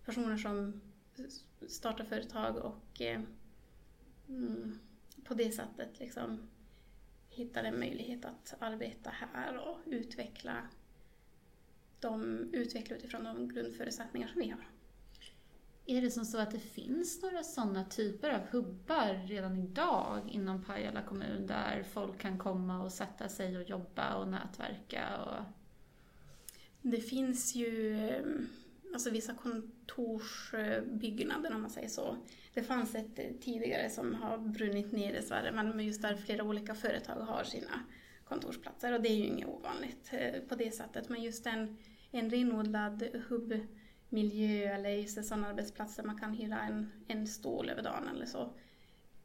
personer 0.06 0.38
som 0.38 0.82
startar 1.68 2.04
företag 2.06 2.58
och 2.58 3.02
eh, 3.02 3.22
mm, 4.30 4.80
på 5.24 5.34
det 5.34 5.52
sättet 5.52 6.00
liksom 6.00 6.50
hittar 7.30 7.64
en 7.64 7.80
möjlighet 7.80 8.26
att 8.26 8.56
arbeta 8.60 9.10
här 9.10 9.58
och 9.58 9.78
utveckla, 9.86 10.68
de, 12.00 12.24
utveckla 12.54 12.96
utifrån 12.96 13.24
de 13.24 13.48
grundförutsättningar 13.48 14.28
som 14.28 14.42
vi 14.42 14.50
har. 14.50 14.64
Är 15.86 16.02
det 16.02 16.12
som 16.12 16.26
så 16.26 16.38
att 16.38 16.52
det 16.52 16.60
finns 16.60 17.22
några 17.22 17.44
sådana 17.44 17.86
typer 17.86 18.30
av 18.30 18.42
hubbar 18.52 19.28
redan 19.28 19.58
idag 19.58 20.30
inom 20.32 20.64
Pajala 20.64 21.02
kommun 21.02 21.48
där 21.48 21.84
folk 21.94 22.20
kan 22.20 22.38
komma 22.38 22.84
och 22.84 22.92
sätta 22.92 23.30
sig 23.30 23.58
och 23.58 23.64
jobba 23.64 24.16
och 24.16 24.28
nätverka? 24.28 25.18
Och... 25.18 25.44
Det 26.82 27.02
finns 27.02 27.56
ju 27.56 27.98
alltså 28.94 29.10
vissa 29.10 29.34
kontorsbyggnader 29.34 31.56
om 31.56 31.62
man 31.62 31.70
säger 31.70 31.90
så. 31.90 32.18
Det 32.54 32.64
fanns 32.64 32.96
ett 32.96 33.42
tidigare 33.42 33.90
som 33.90 34.14
har 34.14 34.38
brunnit 34.38 34.92
ner 34.92 35.14
dessvärre, 35.14 35.52
men 35.52 35.80
just 35.80 36.02
där 36.02 36.16
flera 36.16 36.44
olika 36.44 36.76
företag 36.76 37.16
har 37.16 37.44
sina 37.44 37.80
kontorsplatser 38.26 38.94
och 38.94 39.02
det 39.02 39.10
är 39.10 39.16
ju 39.16 39.26
inget 39.26 39.48
ovanligt 39.48 40.10
eh, 40.12 40.42
på 40.42 40.56
det 40.56 40.72
sättet. 40.72 41.10
Men 41.10 41.24
just 41.24 41.46
en, 41.46 41.78
en 42.12 42.30
renodlad 42.30 43.04
miljö 44.14 44.74
eller 44.74 44.90
just 44.90 45.18
en 45.18 45.24
sån 45.24 45.46
arbetsplats 45.46 45.96
där 45.96 46.04
man 46.04 46.20
kan 46.20 46.34
hyra 46.34 46.60
en, 46.62 46.92
en 47.08 47.28
stol 47.28 47.70
över 47.70 47.84
dagen 47.84 48.08
eller 48.08 48.26
så. 48.26 48.54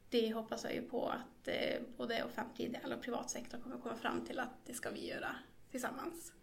Det 0.09 0.33
hoppas 0.33 0.63
jag 0.63 0.73
ju 0.73 0.81
på 0.81 1.09
att 1.09 1.47
eh, 1.47 1.81
både 1.97 2.23
offentlig, 2.23 2.65
ideell 2.65 2.93
och 2.93 3.01
privat 3.01 3.29
sektor 3.29 3.57
kommer 3.57 3.77
komma 3.77 3.95
fram 3.95 4.25
till 4.25 4.39
att 4.39 4.65
det 4.65 4.73
ska 4.73 4.89
vi 4.89 5.07
göra 5.07 5.35
tillsammans. 5.71 6.33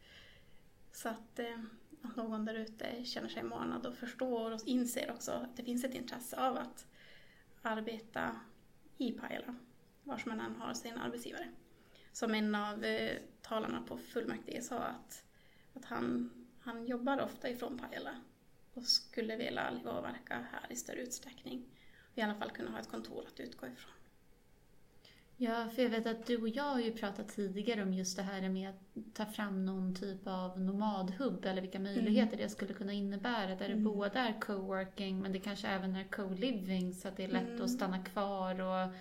Så 0.92 1.08
att 1.08 1.38
eh, 1.38 1.58
att 2.02 2.16
någon 2.16 2.44
där 2.44 2.54
ute 2.54 3.04
känner 3.04 3.28
sig 3.28 3.42
manad 3.42 3.86
och 3.86 3.94
förstår 3.94 4.50
och 4.50 4.60
inser 4.66 5.10
också 5.10 5.32
att 5.32 5.56
det 5.56 5.62
finns 5.62 5.84
ett 5.84 5.94
intresse 5.94 6.36
av 6.36 6.56
att 6.56 6.86
arbeta 7.62 8.40
i 8.98 9.12
Pajala, 9.12 9.54
var 10.02 10.22
man 10.26 10.40
än 10.40 10.56
har 10.56 10.74
sin 10.74 10.98
arbetsgivare. 10.98 11.48
Som 12.12 12.34
en 12.34 12.54
av 12.54 12.84
eh, 12.84 13.16
talarna 13.42 13.82
på 13.82 13.98
fullmäktige 13.98 14.62
sa 14.62 14.78
att, 14.78 15.24
att 15.74 15.84
han, 15.84 16.30
han 16.60 16.86
jobbar 16.86 17.20
ofta 17.20 17.48
ifrån 17.48 17.78
Pajala 17.78 18.20
och 18.76 18.84
skulle 18.84 19.36
vilja 19.36 19.70
leva 19.70 19.90
och 19.90 20.04
verka 20.04 20.44
här 20.52 20.72
i 20.72 20.76
större 20.76 21.00
utsträckning. 21.00 21.66
I 22.14 22.20
alla 22.20 22.34
fall 22.34 22.50
kunna 22.50 22.70
ha 22.70 22.80
ett 22.80 22.90
kontor 22.90 23.24
att 23.26 23.40
utgå 23.40 23.66
ifrån. 23.66 23.92
Ja, 25.38 25.68
för 25.74 25.82
jag 25.82 25.90
vet 25.90 26.06
att 26.06 26.26
du 26.26 26.42
och 26.42 26.48
jag 26.48 26.64
har 26.64 26.80
ju 26.80 26.92
pratat 26.92 27.28
tidigare 27.28 27.82
om 27.82 27.92
just 27.92 28.16
det 28.16 28.22
här 28.22 28.48
med 28.48 28.70
att 28.70 29.14
ta 29.14 29.26
fram 29.26 29.66
någon 29.66 29.94
typ 29.94 30.26
av 30.26 30.60
nomadhubb 30.60 31.44
eller 31.44 31.62
vilka 31.62 31.78
möjligheter 31.78 32.34
mm. 32.34 32.38
det 32.38 32.48
skulle 32.48 32.74
kunna 32.74 32.92
innebära. 32.92 33.54
Där 33.54 33.66
mm. 33.66 33.84
det 33.84 33.90
både 33.90 34.18
är 34.18 34.40
coworking 34.40 35.22
men 35.22 35.32
det 35.32 35.38
kanske 35.38 35.68
även 35.68 35.96
är 35.96 36.04
co-living 36.04 36.94
så 36.94 37.08
att 37.08 37.16
det 37.16 37.24
är 37.24 37.28
lätt 37.28 37.48
mm. 37.48 37.62
att 37.62 37.70
stanna 37.70 38.04
kvar 38.04 38.60
och 38.60 38.94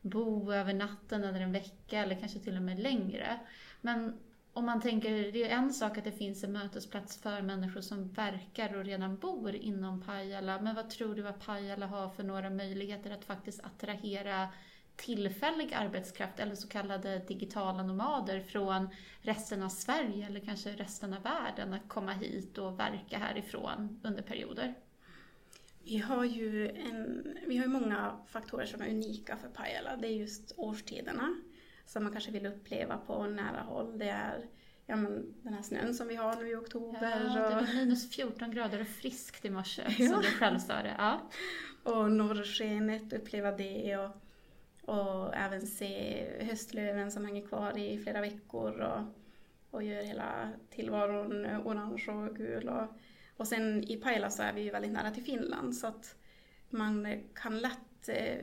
bo 0.00 0.52
över 0.52 0.74
natten 0.74 1.24
eller 1.24 1.40
en 1.40 1.52
vecka 1.52 1.98
eller 1.98 2.20
kanske 2.20 2.38
till 2.38 2.56
och 2.56 2.62
med 2.62 2.80
längre. 2.80 3.40
Men 3.80 4.18
om 4.52 4.66
man 4.66 4.80
tänker, 4.80 5.32
det 5.32 5.50
är 5.50 5.56
en 5.56 5.72
sak 5.72 5.98
att 5.98 6.04
det 6.04 6.12
finns 6.12 6.44
en 6.44 6.52
mötesplats 6.52 7.16
för 7.22 7.42
människor 7.42 7.80
som 7.80 8.08
verkar 8.08 8.76
och 8.76 8.84
redan 8.84 9.16
bor 9.16 9.54
inom 9.54 10.02
Pajala, 10.02 10.60
men 10.60 10.74
vad 10.74 10.90
tror 10.90 11.14
du 11.14 11.28
att 11.28 11.46
Pajala 11.46 11.86
har 11.86 12.08
för 12.08 12.22
några 12.22 12.50
möjligheter 12.50 13.10
att 13.10 13.24
faktiskt 13.24 13.64
attrahera 13.64 14.48
tillfällig 14.96 15.74
arbetskraft 15.74 16.40
eller 16.40 16.54
så 16.54 16.68
kallade 16.68 17.18
digitala 17.18 17.82
nomader 17.82 18.40
från 18.40 18.88
resten 19.20 19.62
av 19.62 19.68
Sverige 19.68 20.26
eller 20.26 20.40
kanske 20.40 20.70
resten 20.70 21.12
av 21.12 21.22
världen 21.22 21.74
att 21.74 21.88
komma 21.88 22.12
hit 22.12 22.58
och 22.58 22.80
verka 22.80 23.18
härifrån 23.18 24.00
under 24.04 24.22
perioder? 24.22 24.74
Vi 25.84 25.98
har 25.98 26.24
ju, 26.24 26.68
en, 26.68 27.38
vi 27.46 27.56
har 27.56 27.66
många 27.66 28.16
faktorer 28.26 28.66
som 28.66 28.82
är 28.82 28.90
unika 28.90 29.36
för 29.36 29.48
Pajala. 29.48 29.96
Det 29.96 30.06
är 30.06 30.16
just 30.16 30.54
årstiderna 30.56 31.36
som 31.90 32.02
man 32.02 32.12
kanske 32.12 32.30
vill 32.30 32.46
uppleva 32.46 32.98
på 33.06 33.26
nära 33.26 33.60
håll. 33.60 33.98
Det 33.98 34.08
är 34.08 34.46
ja, 34.86 34.96
men, 34.96 35.34
den 35.42 35.54
här 35.54 35.62
snön 35.62 35.94
som 35.94 36.08
vi 36.08 36.16
har 36.16 36.36
nu 36.36 36.50
i 36.50 36.56
oktober. 36.56 37.22
Ja, 37.26 37.48
det 37.48 37.54
var 37.54 37.74
minus 37.74 38.10
14 38.10 38.50
grader 38.50 38.80
och 38.80 38.86
friskt 38.86 39.44
i 39.44 39.50
morse, 39.50 39.82
ja. 39.98 40.08
som 40.08 40.22
du 40.22 40.28
själv 40.28 40.58
sa 40.58 40.74
det. 40.74 40.94
Ja. 40.98 41.30
Och 41.82 42.12
norrskenet, 42.12 43.12
uppleva 43.12 43.52
det. 43.52 43.96
Och, 43.96 44.10
och 44.94 45.34
även 45.34 45.66
se 45.66 46.26
höstlöven 46.40 47.10
som 47.10 47.24
hänger 47.24 47.46
kvar 47.46 47.78
i 47.78 47.98
flera 47.98 48.20
veckor 48.20 48.80
och, 48.80 49.02
och 49.70 49.82
gör 49.82 50.02
hela 50.02 50.50
tillvaron 50.70 51.46
orange 51.46 52.06
och 52.08 52.36
gul. 52.36 52.68
Och, 52.68 52.86
och 53.36 53.48
sen 53.48 53.84
i 53.84 53.96
Pajala 53.96 54.30
så 54.30 54.42
är 54.42 54.52
vi 54.52 54.60
ju 54.60 54.70
väldigt 54.70 54.92
nära 54.92 55.10
till 55.10 55.24
Finland 55.24 55.76
så 55.76 55.86
att 55.86 56.16
man 56.68 57.22
kan 57.34 57.58
lätt 57.58 58.08
eh, 58.08 58.38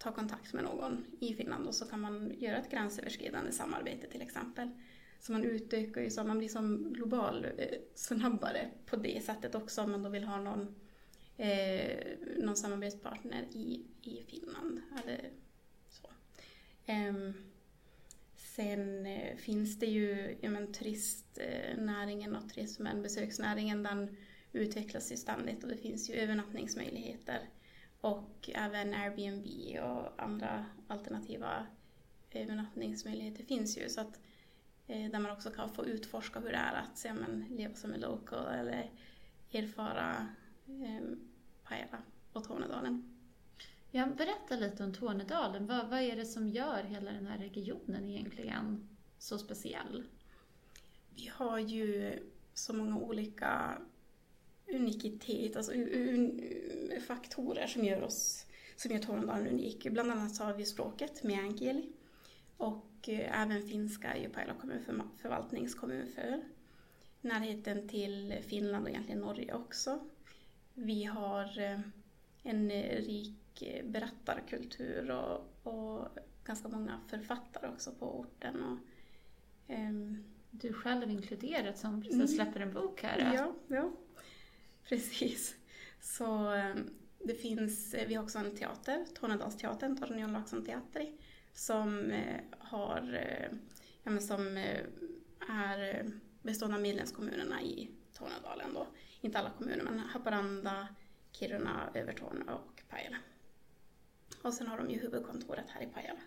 ta 0.00 0.12
kontakt 0.12 0.52
med 0.52 0.64
någon 0.64 1.04
i 1.20 1.34
Finland 1.34 1.66
och 1.66 1.74
så 1.74 1.84
kan 1.84 2.00
man 2.00 2.32
göra 2.38 2.56
ett 2.56 2.70
gränsöverskridande 2.70 3.52
samarbete 3.52 4.06
till 4.06 4.22
exempel. 4.22 4.70
Så 5.20 5.32
man 5.32 5.44
utökar 5.44 6.00
ju 6.00 6.10
så 6.10 6.24
man 6.24 6.38
blir 6.38 6.48
som 6.48 6.92
global 6.92 7.46
eh, 7.58 7.78
snabbare 7.94 8.70
på 8.86 8.96
det 8.96 9.24
sättet 9.24 9.54
också 9.54 9.82
om 9.82 9.90
man 9.90 10.02
då 10.02 10.08
vill 10.08 10.24
ha 10.24 10.40
någon, 10.40 10.74
eh, 11.36 11.98
någon 12.38 12.56
samarbetspartner 12.56 13.42
i, 13.52 13.84
i 14.02 14.22
Finland. 14.26 14.80
Eller 15.04 15.30
Um, 16.90 17.34
sen 18.36 19.06
eh, 19.06 19.36
finns 19.36 19.78
det 19.78 19.86
ju 19.86 20.36
ja, 20.40 20.50
men, 20.50 20.72
turistnäringen 20.72 22.36
och 22.36 22.48
turismen, 22.48 23.02
besöksnäringen, 23.02 23.82
den 23.82 24.16
utvecklas 24.52 25.12
ju 25.12 25.16
ständigt 25.16 25.62
och 25.62 25.68
det 25.68 25.76
finns 25.76 26.10
ju 26.10 26.14
övernattningsmöjligheter. 26.14 27.48
Och 28.00 28.29
även 28.54 28.94
Airbnb 28.94 29.46
och 29.84 30.22
andra 30.22 30.66
alternativa 30.88 31.66
övernattningsmöjligheter 32.30 33.44
finns 33.44 33.78
ju. 33.78 33.88
Så 33.88 34.00
att, 34.00 34.20
eh, 34.86 35.10
där 35.10 35.18
man 35.18 35.30
också 35.30 35.50
kan 35.50 35.70
få 35.70 35.86
utforska 35.86 36.40
hur 36.40 36.50
det 36.50 36.56
är 36.56 36.74
att 36.74 37.04
ja, 37.04 37.14
men, 37.14 37.44
leva 37.50 37.74
som 37.74 37.92
en 37.92 38.00
local 38.00 38.46
eller 38.46 38.90
erfara 39.52 40.28
eh, 40.66 41.06
Pajala 41.64 42.02
och 42.32 42.44
Tornedalen. 42.44 43.16
Ja, 43.90 44.06
berätta 44.06 44.56
lite 44.56 44.84
om 44.84 44.94
Tornedalen. 44.94 45.66
Vad, 45.66 45.88
vad 45.88 46.00
är 46.00 46.16
det 46.16 46.26
som 46.26 46.48
gör 46.48 46.82
hela 46.82 47.12
den 47.12 47.26
här 47.26 47.38
regionen 47.38 48.08
egentligen 48.08 48.88
så 49.18 49.38
speciell? 49.38 50.04
Vi 51.14 51.30
har 51.34 51.58
ju 51.58 52.18
så 52.54 52.72
många 52.72 52.96
olika 52.96 53.78
unikitet, 54.72 55.56
alltså 55.56 55.72
un, 55.72 56.42
faktorer 57.06 57.66
som 57.66 57.84
gör 57.84 58.02
oss 58.02 58.46
som 58.76 58.90
gör 58.92 58.98
Tornedalen 58.98 59.46
unik. 59.46 59.86
Bland 59.90 60.10
annat 60.10 60.34
så 60.34 60.44
har 60.44 60.54
vi 60.54 60.64
språket, 60.64 61.22
meänkieli, 61.22 61.92
och 62.56 63.08
eh, 63.08 63.42
även 63.42 63.68
finska 63.68 64.12
är 64.12 64.20
ju 64.20 64.28
Pajala 64.28 64.54
kommun 64.54 64.84
för, 64.84 65.02
förvaltningskommun 65.16 66.06
för. 66.14 66.40
Närheten 67.20 67.88
till 67.88 68.34
Finland 68.46 68.84
och 68.84 68.90
egentligen 68.90 69.20
Norge 69.20 69.54
också. 69.54 70.00
Vi 70.74 71.04
har 71.04 71.60
eh, 71.60 71.80
en 72.42 72.70
rik 72.70 73.36
berättarkultur 73.84 75.10
och, 75.10 75.40
och 75.62 76.08
ganska 76.44 76.68
många 76.68 77.00
författare 77.08 77.68
också 77.68 77.92
på 77.92 78.20
orten. 78.20 78.62
Och, 78.62 78.78
um, 79.74 80.24
du 80.50 80.72
själv 80.72 81.10
inkluderat 81.10 81.78
som 81.78 82.02
precis 82.02 82.14
mm. 82.14 82.28
släpper 82.28 82.60
en 82.60 82.72
bok 82.72 83.02
här. 83.02 83.34
Ja, 83.34 83.54
ja, 83.68 83.90
precis. 84.90 85.56
Så 86.00 86.48
ehm, 86.48 86.90
det 87.18 87.34
finns, 87.34 87.94
eh, 87.94 88.08
vi 88.08 88.14
har 88.14 88.22
också 88.22 88.38
en 88.38 88.56
teater, 88.56 89.04
Tornedalsteatern, 89.14 89.96
Tornion 89.96 90.32
Laakson 90.32 90.64
Teateri, 90.64 91.12
som 91.52 92.10
eh, 92.10 92.40
har, 92.58 93.12
eh, 93.14 93.58
ja, 94.02 94.10
men 94.10 94.22
som 94.22 94.56
är 95.48 96.10
bestående 96.42 96.76
av 96.76 96.82
medlemskommunerna 96.82 97.62
i 97.62 97.90
Tornedalen 98.12 98.74
då. 98.74 98.86
Inte 99.20 99.38
alla 99.38 99.50
kommuner, 99.50 99.84
men 99.84 99.98
Haparanda, 99.98 100.88
Kiruna, 101.32 101.90
Övertorneå 101.94 102.54
och 102.54 102.82
Pajala. 102.88 103.16
Och 104.42 104.54
sen 104.54 104.66
har 104.66 104.78
de 104.78 104.90
ju 104.90 104.98
huvudkontoret 104.98 105.64
här 105.68 105.82
i 105.82 105.86
Pajala. 105.86 106.20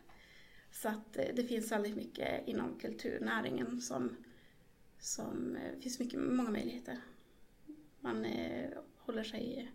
Så 0.72 0.90
att 0.90 1.14
det 1.14 1.48
finns 1.48 1.72
väldigt 1.72 1.96
mycket 1.96 2.48
inom 2.48 2.80
kulturnäringen 2.80 3.82
som, 3.82 4.16
som 5.00 5.58
finns 5.82 6.00
mycket, 6.00 6.20
många 6.20 6.50
möjligheter. 6.50 6.98
Man 8.04 8.26
eh, 8.26 8.70
håller 8.98 9.24
sig 9.24 9.72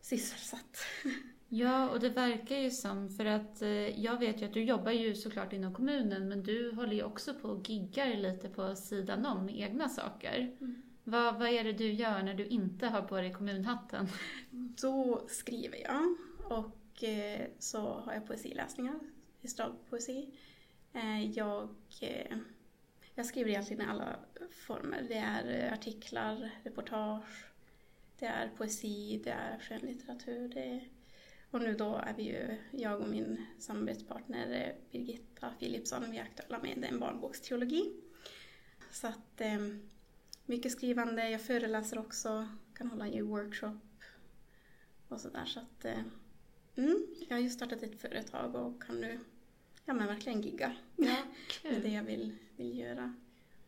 sysselsatt. 0.00 0.78
Ja, 1.54 1.90
och 1.90 2.00
det 2.00 2.08
verkar 2.08 2.56
ju 2.56 2.70
som, 2.70 3.10
för 3.10 3.24
att 3.24 3.62
eh, 3.62 4.00
jag 4.00 4.18
vet 4.18 4.42
ju 4.42 4.46
att 4.46 4.54
du 4.54 4.64
jobbar 4.64 4.92
ju 4.92 5.14
såklart 5.14 5.52
inom 5.52 5.74
kommunen, 5.74 6.28
men 6.28 6.42
du 6.42 6.72
håller 6.74 6.92
ju 6.92 7.02
också 7.02 7.34
på 7.34 7.48
och 7.48 7.70
giggar 7.70 8.14
lite 8.16 8.48
på 8.48 8.76
sidan 8.76 9.26
om 9.26 9.44
med 9.44 9.60
egna 9.60 9.88
saker. 9.88 10.56
Mm. 10.60 10.82
Vad, 11.04 11.38
vad 11.38 11.48
är 11.48 11.64
det 11.64 11.72
du 11.72 11.92
gör 11.92 12.22
när 12.22 12.34
du 12.34 12.46
inte 12.46 12.86
har 12.86 13.02
på 13.02 13.16
dig 13.16 13.32
kommunhatten? 13.32 14.08
Då 14.50 15.24
skriver 15.28 15.76
jag 15.76 16.16
och 16.58 16.76
Eh, 17.02 17.46
så 17.58 17.80
har 17.80 18.12
jag 18.12 18.26
poesiläsningar, 18.26 18.98
estradpoesi. 19.42 20.34
Eh, 20.92 21.30
jag, 21.30 21.68
jag 23.14 23.26
skriver 23.26 23.50
egentligen 23.50 23.82
i 23.82 23.90
alla 23.90 24.16
former. 24.66 25.04
Det 25.08 25.14
är 25.14 25.72
artiklar, 25.72 26.50
reportage, 26.62 27.51
det 28.22 28.28
är 28.28 28.48
poesi, 28.48 29.20
det 29.24 29.30
är 29.30 29.58
skönlitteratur. 29.58 30.48
Det 30.48 30.60
är, 30.60 30.88
Och 31.50 31.60
nu 31.60 31.74
då 31.74 31.96
är 31.96 32.14
vi 32.14 32.22
ju, 32.22 32.58
jag 32.70 33.00
och 33.00 33.08
min 33.08 33.46
samarbetspartner 33.58 34.52
eh, 34.52 34.90
Birgitta 34.92 35.50
Philipsson, 35.58 36.10
vi 36.10 36.18
är 36.18 36.22
aktuella 36.22 36.58
med 36.58 36.84
en 36.84 37.00
barnboksteologi. 37.00 37.92
Så 38.90 39.06
att 39.06 39.40
eh, 39.40 39.58
mycket 40.46 40.72
skrivande, 40.72 41.30
jag 41.30 41.40
föreläser 41.40 41.98
också, 41.98 42.48
kan 42.74 42.90
hålla 42.90 43.08
i 43.08 43.20
workshop 43.20 43.78
och 45.08 45.20
sådär. 45.20 45.44
Så 45.44 45.60
att 45.60 45.84
eh, 45.84 46.02
mm, 46.76 47.06
jag 47.28 47.36
har 47.36 47.42
just 47.42 47.56
startat 47.56 47.82
ett 47.82 48.00
företag 48.00 48.54
och 48.54 48.82
kan 48.82 49.00
nu 49.00 49.18
ja, 49.84 49.94
men 49.94 50.06
verkligen 50.06 50.42
gigga. 50.42 50.76
Ja, 50.96 51.16
det 51.62 51.68
är 51.68 51.72
det 51.74 51.80
kul. 51.80 51.92
jag 51.92 52.02
vill, 52.02 52.36
vill 52.56 52.78
göra. 52.78 53.14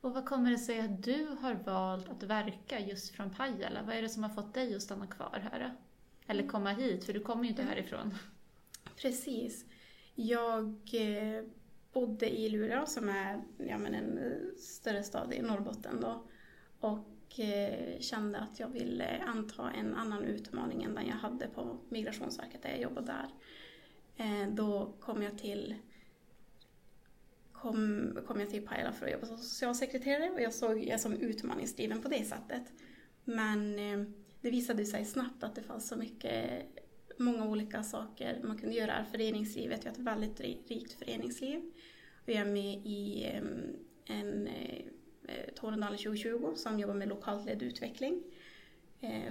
Och 0.05 0.15
vad 0.15 0.25
kommer 0.25 0.51
det 0.51 0.59
sig 0.59 0.81
att 0.81 1.03
du 1.03 1.27
har 1.41 1.55
valt 1.55 2.09
att 2.09 2.23
verka 2.23 2.81
just 2.81 3.15
från 3.15 3.31
Pajala? 3.31 3.83
Vad 3.83 3.97
är 3.97 4.03
det 4.03 4.09
som 4.09 4.23
har 4.23 4.31
fått 4.31 4.55
dig 4.55 4.75
att 4.75 4.83
stanna 4.83 5.07
kvar 5.07 5.49
här? 5.53 5.75
Eller 6.27 6.47
komma 6.47 6.71
hit, 6.71 7.05
för 7.05 7.13
du 7.13 7.21
kommer 7.21 7.45
ju 7.45 7.51
inte 7.51 7.63
härifrån. 7.63 8.15
Precis. 8.97 9.65
Jag 10.15 10.91
eh, 10.93 11.45
bodde 11.93 12.39
i 12.39 12.49
Luleå 12.49 12.87
som 12.87 13.09
är 13.09 13.43
ja, 13.59 13.79
men 13.79 13.95
en 13.95 14.19
eh, 14.19 14.57
större 14.59 15.03
stad 15.03 15.35
i 15.35 15.43
Norrbotten 15.43 16.01
då. 16.01 16.25
Och 16.81 17.41
eh, 17.41 18.01
kände 18.01 18.39
att 18.39 18.61
jag 18.61 18.69
ville 18.69 19.23
anta 19.27 19.71
en 19.71 19.95
annan 19.95 20.25
utmaning 20.25 20.83
än 20.83 20.95
den 20.95 21.07
jag 21.07 21.17
hade 21.17 21.47
på 21.47 21.79
Migrationsverket 21.89 22.63
där 22.63 22.71
jag 22.71 22.81
jobbade 22.81 23.07
där. 23.07 23.29
Då 24.51 24.93
kom 25.01 25.23
jag 25.23 25.39
till 25.39 25.75
kom, 27.65 28.19
kom 28.27 28.41
jag 28.41 28.51
till 28.51 28.67
Pajala 28.67 28.93
för 28.93 29.07
att 29.07 29.13
jobba 29.13 29.27
som 29.27 29.39
socialsekreterare 29.39 30.31
och 30.31 30.41
jag 30.41 30.55
såg 30.55 30.85
jag 30.85 31.01
som 31.01 31.13
utmaningsdriven 31.13 32.03
på 32.03 32.09
det 32.09 32.25
sättet. 32.25 32.63
Men 33.25 33.79
eh, 33.79 34.07
det 34.41 34.51
visade 34.51 34.87
sig 34.87 35.05
snabbt 35.05 35.45
att 35.45 35.55
det 35.55 35.63
fanns 35.63 35.89
så 35.89 35.97
mycket, 35.97 36.63
många 37.19 37.49
olika 37.49 37.83
saker 37.83 38.41
man 38.43 38.59
kunde 38.59 38.75
göra 38.75 39.05
föreningslivet. 39.05 39.85
Vi 39.85 39.89
har 39.89 39.95
ett 39.95 40.01
väldigt 40.01 40.41
rikt 40.41 40.93
föreningsliv. 40.93 41.73
Vi 42.25 42.35
är 42.35 42.45
med 42.45 42.81
i 42.85 43.25
en 44.05 44.47
eh, 44.47 44.85
eh, 45.29 45.55
Tornedalen 45.55 45.99
2020 45.99 46.53
som 46.57 46.79
jobbar 46.79 46.95
med 46.95 47.09
lokalt 47.09 47.47
ledd 47.47 47.63
utveckling. 47.63 48.23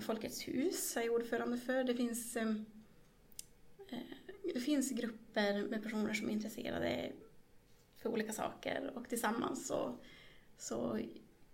Folkets 0.02 0.48
hus 0.48 0.98
är 0.98 1.02
jag 1.02 1.14
ordförande 1.14 1.58
för. 1.58 1.84
Det 1.84 1.96
finns, 1.96 2.38
det 4.54 4.60
finns 4.60 4.92
grupper 4.92 5.68
med 5.70 5.84
personer 5.84 6.14
som 6.14 6.30
är 6.30 6.34
intresserade 6.34 7.12
för 8.04 8.10
olika 8.10 8.34
saker 8.34 8.92
och 8.96 9.10
tillsammans 9.10 9.68
så, 9.68 9.98
så 10.58 11.00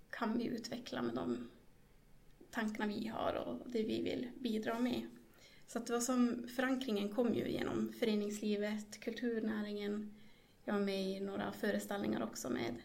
kan 0.10 0.38
vi 0.38 0.46
utveckla 0.46 1.01
med 1.01 1.15
de 1.15 1.50
tankarna 2.51 2.88
vi 2.88 3.08
har 3.08 3.34
och 3.34 3.70
det 3.70 3.84
vi 3.84 4.01
vill 4.01 4.29
bidra 4.39 4.79
med. 4.79 5.08
Så 5.68 5.79
att 5.79 5.88
det 5.88 5.94
var 5.94 6.00
som 6.00 6.48
förankringen 6.56 7.10
kom 7.10 7.34
ju 7.34 7.50
genom 7.50 7.94
föreningslivet, 8.00 9.00
kulturnäringen. 9.00 10.15
Jag 10.63 10.74
var 10.74 10.82
med 10.82 11.03
i 11.03 11.20
några 11.20 11.51
föreställningar 11.51 12.24
också 12.24 12.50
med 12.50 12.75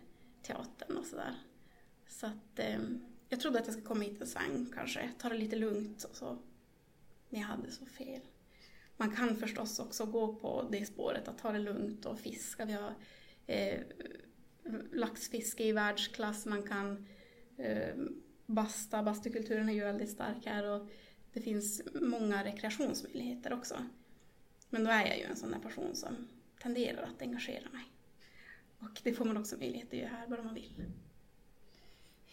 teatern 0.43 0.97
och 0.97 1.07
sådär. 1.07 1.35
Så 2.09 2.27
att 2.27 2.59
eh, 2.59 2.81
jag 3.29 3.41
trodde 3.41 3.59
att 3.59 3.67
jag 3.67 3.75
skulle 3.75 3.87
komma 3.87 4.05
hit 4.05 4.21
en 4.21 4.27
sväng 4.27 4.67
kanske, 4.75 5.11
ta 5.19 5.29
det 5.29 5.39
lite 5.39 5.57
lugnt 5.57 6.05
och 6.05 6.17
så. 6.17 6.39
Men 7.29 7.41
jag 7.41 7.49
hade 7.49 7.71
så 7.71 7.87
fel. 7.87 8.21
Man 8.97 9.17
kan 9.17 9.37
förstås 9.37 9.79
också 9.79 10.07
gå 10.07 10.35
på 10.35 10.69
det 10.71 10.87
spåret 10.87 11.29
att 11.29 11.39
ta 11.39 11.53
det 11.53 11.59
lugnt 11.59 12.07
och 12.07 12.19
fiska. 12.19 12.65
Vi 12.65 12.73
har 12.73 12.95
eh, 13.47 13.81
laxfiske 14.93 15.65
i 15.65 15.73
världsklass, 15.73 16.47
man 16.47 16.63
kan 16.63 17.07
eh, 17.57 17.95
basta, 18.47 19.03
bastukulturen 19.03 19.69
är 19.69 19.73
ju 19.73 19.85
väldigt 19.85 20.11
stark 20.11 20.47
här 20.47 20.65
och 20.65 20.89
det 21.33 21.41
finns 21.41 21.83
många 21.95 22.45
rekreationsmöjligheter 22.45 23.53
också. 23.53 23.77
Men 24.71 24.85
då 24.85 24.91
är 24.91 25.07
jag 25.07 25.19
ju 25.19 25.25
en 25.25 25.37
sån 25.37 25.51
där 25.51 25.59
person 25.59 25.95
som 25.95 26.29
tenderar 26.63 27.03
att 27.03 27.23
engagera 27.23 27.71
mig. 27.71 27.85
Och 28.79 29.01
det 29.03 29.13
får 29.13 29.25
man 29.25 29.37
också 29.37 29.57
möjlighet 29.57 29.89
att 29.89 29.99
göra 29.99 30.09
här, 30.09 30.27
bara 30.27 30.43
man 30.43 30.55
vill. 30.55 30.85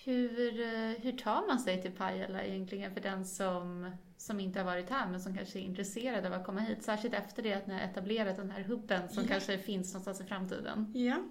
Hur, 0.04 0.62
eh, 0.62 0.90
hur 0.90 1.18
tar 1.18 1.48
man 1.48 1.60
sig 1.60 1.82
till 1.82 1.92
Pajala 1.92 2.44
egentligen 2.44 2.94
för 2.94 3.02
den 3.02 3.26
som, 3.26 3.92
som 4.22 4.40
inte 4.40 4.60
har 4.60 4.66
varit 4.66 4.90
här 4.90 5.08
men 5.08 5.22
som 5.22 5.38
kanske 5.38 5.60
är 5.60 5.64
intresserad 5.64 6.26
av 6.26 6.34
att 6.34 6.46
komma 6.46 6.60
hit? 6.60 6.84
Särskilt 6.84 7.14
efter 7.14 7.44
det 7.44 7.54
att 7.54 7.68
ni 7.68 7.74
har 7.74 7.82
etablerat 7.82 8.38
den 8.38 8.52
här 8.52 8.62
hubben 8.64 9.10
som 9.10 9.24
Ja. 9.24 9.30
kanske 9.30 9.58
finns 9.58 9.94
någonstans 9.94 10.22
i 10.22 10.24
framtiden. 10.24 10.92
Ja, 10.96 11.24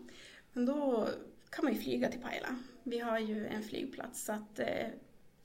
men 0.53 0.67
då 0.67 1.09
kan 1.51 1.65
man 1.65 1.75
ju 1.75 1.81
flyga 1.81 2.09
till 2.09 2.21
Pajala. 2.21 2.59
Vi 2.83 2.99
har 2.99 3.19
ju 3.19 3.47
en 3.47 3.63
flygplats 3.63 4.25
så 4.25 4.33
att 4.33 4.59
eh, 4.59 4.87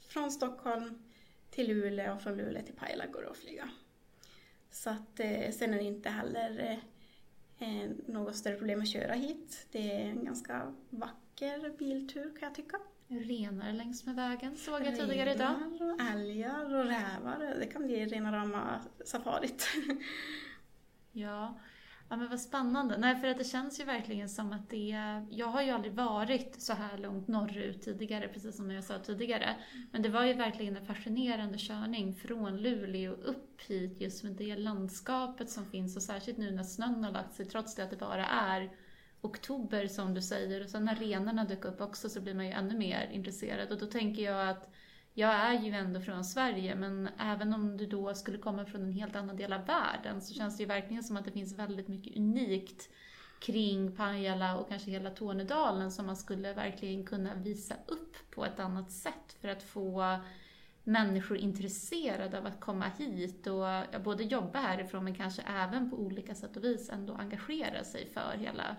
från 0.07 0.31
Stockholm 0.31 1.03
till 1.49 1.67
Luleå 1.67 2.13
och 2.15 2.21
från 2.21 2.37
Luleå 2.37 2.61
till 2.63 2.75
Pajala 2.75 3.05
går 3.05 3.21
det 3.21 3.29
att 3.29 3.37
flyga. 3.37 3.69
Så 4.71 4.89
att 4.89 5.19
eh, 5.19 5.51
sen 5.51 5.73
är 5.73 5.77
det 5.77 5.83
inte 5.83 6.09
heller 6.09 6.79
eh, 7.59 7.83
eh, 7.83 7.89
något 8.07 8.35
större 8.35 8.57
problem 8.57 8.81
att 8.81 8.89
köra 8.89 9.13
hit. 9.13 9.67
Det 9.71 9.91
är 9.91 10.05
en 10.05 10.25
ganska 10.25 10.73
vacker 10.89 11.77
biltur 11.77 12.23
kan 12.39 12.47
jag 12.47 12.55
tycka. 12.55 12.79
Renar 13.07 13.73
längs 13.73 14.05
med 14.05 14.15
vägen 14.15 14.55
såg 14.55 14.81
jag 14.81 14.95
tidigare 14.95 15.33
idag. 15.33 15.55
Renar 15.79 16.15
älgar 16.15 16.75
och 16.75 16.85
rävar. 16.85 17.55
Det 17.59 17.65
kan 17.65 17.85
bli 17.85 18.05
rena 18.05 18.31
rama 18.31 18.79
safarit. 19.05 19.67
Ja. 21.17 21.59
ja, 22.09 22.15
men 22.15 22.29
vad 22.29 22.39
spännande. 22.41 22.97
Nej, 22.97 23.15
för 23.21 23.27
att 23.27 23.37
det 23.37 23.43
känns 23.43 23.79
ju 23.79 23.83
verkligen 23.83 24.29
som 24.29 24.53
att 24.53 24.69
det 24.69 24.91
är... 24.91 25.27
Jag 25.29 25.47
har 25.47 25.61
ju 25.61 25.69
aldrig 25.69 25.93
varit 25.93 26.61
så 26.61 26.73
här 26.73 26.97
långt 26.97 27.27
norrut 27.27 27.81
tidigare, 27.81 28.27
precis 28.27 28.57
som 28.57 28.71
jag 28.71 28.83
sa 28.83 28.99
tidigare. 28.99 29.55
Men 29.91 30.01
det 30.01 30.09
var 30.09 30.25
ju 30.25 30.33
verkligen 30.33 30.77
en 30.77 30.85
fascinerande 30.85 31.57
körning 31.57 32.15
från 32.15 32.57
Luleå 32.57 33.11
upp 33.11 33.61
hit, 33.61 34.01
just 34.01 34.23
med 34.23 34.33
det 34.33 34.55
landskapet 34.55 35.49
som 35.49 35.65
finns 35.65 35.95
och 35.95 36.03
särskilt 36.03 36.37
nu 36.37 36.51
när 36.51 36.63
snön 36.63 37.03
har 37.03 37.11
lagt 37.11 37.33
sig, 37.33 37.45
trots 37.45 37.75
det 37.75 37.83
att 37.83 37.89
det 37.89 37.97
bara 37.97 38.25
är 38.25 38.71
oktober 39.25 39.87
som 39.87 40.13
du 40.13 40.21
säger. 40.21 40.63
Och 40.63 40.69
sen 40.69 40.85
när 40.85 40.95
renarna 40.95 41.45
dök 41.45 41.65
upp 41.65 41.81
också 41.81 42.09
så 42.09 42.21
blir 42.21 42.33
man 42.33 42.45
ju 42.45 42.51
ännu 42.51 42.77
mer 42.77 43.09
intresserad. 43.13 43.71
Och 43.71 43.79
då 43.79 43.85
tänker 43.85 44.23
jag 44.23 44.49
att 44.49 44.69
jag 45.13 45.33
är 45.33 45.59
ju 45.59 45.71
ändå 45.71 46.01
från 46.01 46.25
Sverige, 46.25 46.75
men 46.75 47.09
även 47.19 47.53
om 47.53 47.77
du 47.77 47.85
då 47.85 48.13
skulle 48.13 48.37
komma 48.37 48.65
från 48.65 48.81
en 48.81 48.91
helt 48.91 49.15
annan 49.15 49.37
del 49.37 49.53
av 49.53 49.65
världen 49.65 50.21
så 50.21 50.33
känns 50.33 50.57
det 50.57 50.63
ju 50.63 50.67
verkligen 50.67 51.03
som 51.03 51.17
att 51.17 51.25
det 51.25 51.31
finns 51.31 51.59
väldigt 51.59 51.87
mycket 51.87 52.17
unikt 52.17 52.89
kring 53.39 53.95
Pajala 53.95 54.57
och 54.57 54.69
kanske 54.69 54.91
hela 54.91 55.09
Tornedalen 55.09 55.91
som 55.91 56.05
man 56.05 56.17
skulle 56.17 56.53
verkligen 56.53 57.05
kunna 57.05 57.35
visa 57.35 57.75
upp 57.87 58.15
på 58.31 58.45
ett 58.45 58.59
annat 58.59 58.91
sätt 58.91 59.37
för 59.41 59.47
att 59.47 59.63
få 59.63 60.19
människor 60.83 61.37
intresserade 61.37 62.37
av 62.37 62.45
att 62.45 62.59
komma 62.59 62.85
hit 62.97 63.47
och 63.47 64.01
både 64.03 64.23
jobba 64.23 64.59
härifrån 64.59 65.03
men 65.03 65.15
kanske 65.15 65.41
även 65.41 65.89
på 65.89 65.97
olika 65.97 66.35
sätt 66.35 66.57
och 66.57 66.63
vis 66.63 66.89
ändå 66.89 67.13
engagera 67.13 67.83
sig 67.83 68.09
för 68.13 68.37
hela 68.37 68.75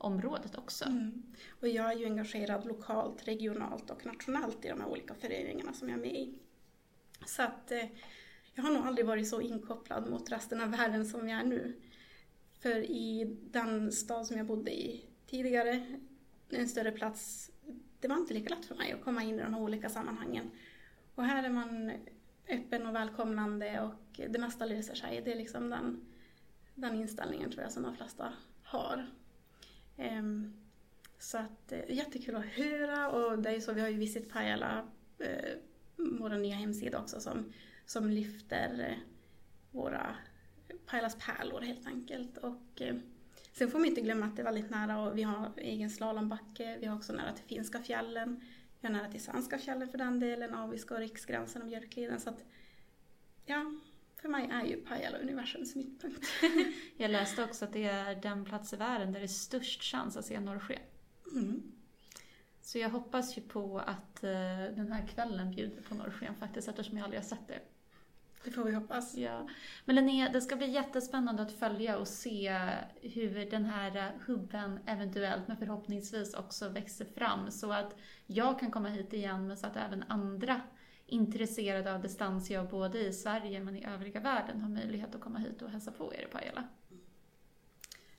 området 0.00 0.58
också. 0.58 0.84
Mm. 0.84 1.22
Och 1.60 1.68
jag 1.68 1.92
är 1.92 1.98
ju 1.98 2.04
engagerad 2.04 2.66
lokalt, 2.66 3.28
regionalt 3.28 3.90
och 3.90 4.06
nationellt 4.06 4.64
i 4.64 4.68
de 4.68 4.80
här 4.80 4.88
olika 4.88 5.14
föreningarna 5.14 5.72
som 5.72 5.88
jag 5.88 5.98
är 5.98 6.02
med 6.02 6.14
i. 6.14 6.34
Så 7.26 7.42
att 7.42 7.72
eh, 7.72 7.86
jag 8.54 8.62
har 8.62 8.70
nog 8.70 8.86
aldrig 8.86 9.06
varit 9.06 9.28
så 9.28 9.40
inkopplad 9.40 10.10
mot 10.10 10.32
resten 10.32 10.60
av 10.60 10.70
världen 10.70 11.06
som 11.06 11.28
jag 11.28 11.40
är 11.40 11.44
nu. 11.44 11.80
För 12.60 12.90
i 12.90 13.36
den 13.50 13.92
stad 13.92 14.26
som 14.26 14.36
jag 14.36 14.46
bodde 14.46 14.70
i 14.70 15.04
tidigare, 15.26 15.98
en 16.50 16.68
större 16.68 16.92
plats, 16.92 17.50
det 18.00 18.08
var 18.08 18.16
inte 18.16 18.34
lika 18.34 18.54
lätt 18.54 18.64
för 18.64 18.74
mig 18.74 18.92
att 18.92 19.04
komma 19.04 19.22
in 19.22 19.34
i 19.34 19.42
de 19.42 19.54
här 19.54 19.60
olika 19.60 19.88
sammanhangen. 19.88 20.50
Och 21.14 21.24
här 21.24 21.44
är 21.44 21.50
man 21.50 21.92
öppen 22.48 22.86
och 22.86 22.94
välkomnande 22.94 23.80
och 23.80 24.20
det 24.28 24.38
mesta 24.38 24.64
löser 24.64 24.94
sig. 24.94 25.22
Det 25.24 25.32
är 25.32 25.36
liksom 25.36 25.70
den, 25.70 26.06
den 26.74 26.94
inställningen 26.94 27.50
tror 27.50 27.62
jag 27.62 27.72
som 27.72 27.82
de 27.82 27.96
flesta 27.96 28.32
har. 28.62 29.10
Ehm, 30.00 30.52
så 31.18 31.38
att 31.38 31.72
eh, 31.72 31.90
jättekul 31.96 32.36
att 32.36 32.44
höra 32.44 33.10
och 33.10 33.38
det 33.38 33.48
är 33.48 33.54
ju 33.54 33.60
så, 33.60 33.72
vi 33.72 33.80
har 33.80 33.88
ju 33.88 33.98
Visit 33.98 34.30
Pajala, 34.30 34.86
eh, 35.18 35.56
vår 35.96 36.30
nya 36.30 36.56
hemsida 36.56 36.98
också 36.98 37.20
som, 37.20 37.52
som 37.86 38.10
lyfter 38.10 38.86
eh, 38.88 38.96
våra 39.70 40.16
Pajalas 40.86 41.16
pärlor 41.26 41.60
helt 41.60 41.86
enkelt. 41.86 42.36
Och, 42.38 42.82
eh, 42.82 42.96
sen 43.52 43.70
får 43.70 43.78
man 43.78 43.88
inte 43.88 44.00
glömma 44.00 44.26
att 44.26 44.36
det 44.36 44.42
är 44.42 44.44
väldigt 44.44 44.70
nära 44.70 45.00
och 45.00 45.18
vi 45.18 45.22
har 45.22 45.52
egen 45.56 45.90
slalombacke, 45.90 46.78
vi 46.80 46.86
har 46.86 46.96
också 46.96 47.12
nära 47.12 47.32
till 47.32 47.44
finska 47.44 47.78
fjällen, 47.82 48.40
vi 48.80 48.86
har 48.86 48.94
nära 48.94 49.10
till 49.10 49.22
svenska 49.22 49.58
fjällen 49.58 49.88
för 49.88 49.98
den 49.98 50.20
delen, 50.20 50.54
Abisko, 50.54 50.94
Riksgränsen 50.94 51.62
och 51.62 51.68
Björkliden. 51.68 52.20
Så 52.20 52.30
att, 52.30 52.44
ja, 53.46 53.74
för 54.20 54.28
mig 54.28 54.48
är 54.52 54.64
ju 54.64 54.76
Pajala 54.76 55.18
universums 55.18 55.74
mittpunkt. 55.74 56.26
Jag 56.96 57.10
läste 57.10 57.44
också 57.44 57.64
att 57.64 57.72
det 57.72 57.84
är 57.84 58.14
den 58.14 58.44
plats 58.44 58.72
i 58.72 58.76
världen 58.76 59.12
där 59.12 59.20
det 59.20 59.26
är 59.26 59.28
störst 59.28 59.82
chans 59.82 60.16
att 60.16 60.24
se 60.24 60.40
norrsken. 60.40 60.80
Mm. 61.32 61.62
Så 62.60 62.78
jag 62.78 62.90
hoppas 62.90 63.38
ju 63.38 63.42
på 63.42 63.78
att 63.78 64.24
eh, 64.24 64.30
den 64.76 64.92
här 64.92 65.06
kvällen 65.06 65.50
bjuder 65.50 65.82
på 65.82 65.94
norrsken 65.94 66.34
faktiskt, 66.34 66.68
eftersom 66.68 66.98
jag 66.98 67.04
aldrig 67.04 67.20
har 67.22 67.28
sett 67.28 67.48
det. 67.48 67.60
Det 68.44 68.50
får 68.50 68.64
vi 68.64 68.74
hoppas. 68.74 69.16
Ja. 69.16 69.48
Men 69.84 69.96
Linnea, 69.96 70.28
det 70.28 70.40
ska 70.40 70.56
bli 70.56 70.70
jättespännande 70.70 71.42
att 71.42 71.52
följa 71.52 71.98
och 71.98 72.08
se 72.08 72.70
hur 73.00 73.50
den 73.50 73.64
här 73.64 74.12
hubben 74.26 74.78
eventuellt, 74.86 75.48
men 75.48 75.56
förhoppningsvis 75.56 76.34
också 76.34 76.68
växer 76.68 77.04
fram 77.04 77.50
så 77.50 77.72
att 77.72 77.96
jag 78.26 78.60
kan 78.60 78.70
komma 78.70 78.88
hit 78.88 79.12
igen, 79.12 79.46
men 79.46 79.56
så 79.56 79.66
att 79.66 79.76
även 79.76 80.04
andra 80.08 80.60
intresserade 81.10 81.94
av 81.94 82.02
distansjobb 82.02 82.70
både 82.70 82.98
i 82.98 83.12
Sverige 83.12 83.60
men 83.60 83.76
i 83.76 83.84
övriga 83.84 84.20
världen 84.20 84.60
har 84.60 84.68
möjlighet 84.68 85.14
att 85.14 85.20
komma 85.20 85.38
hit 85.38 85.62
och 85.62 85.70
hälsa 85.70 85.92
på 85.92 86.14
er 86.14 86.22
i 86.22 86.32
Pajala. 86.32 86.64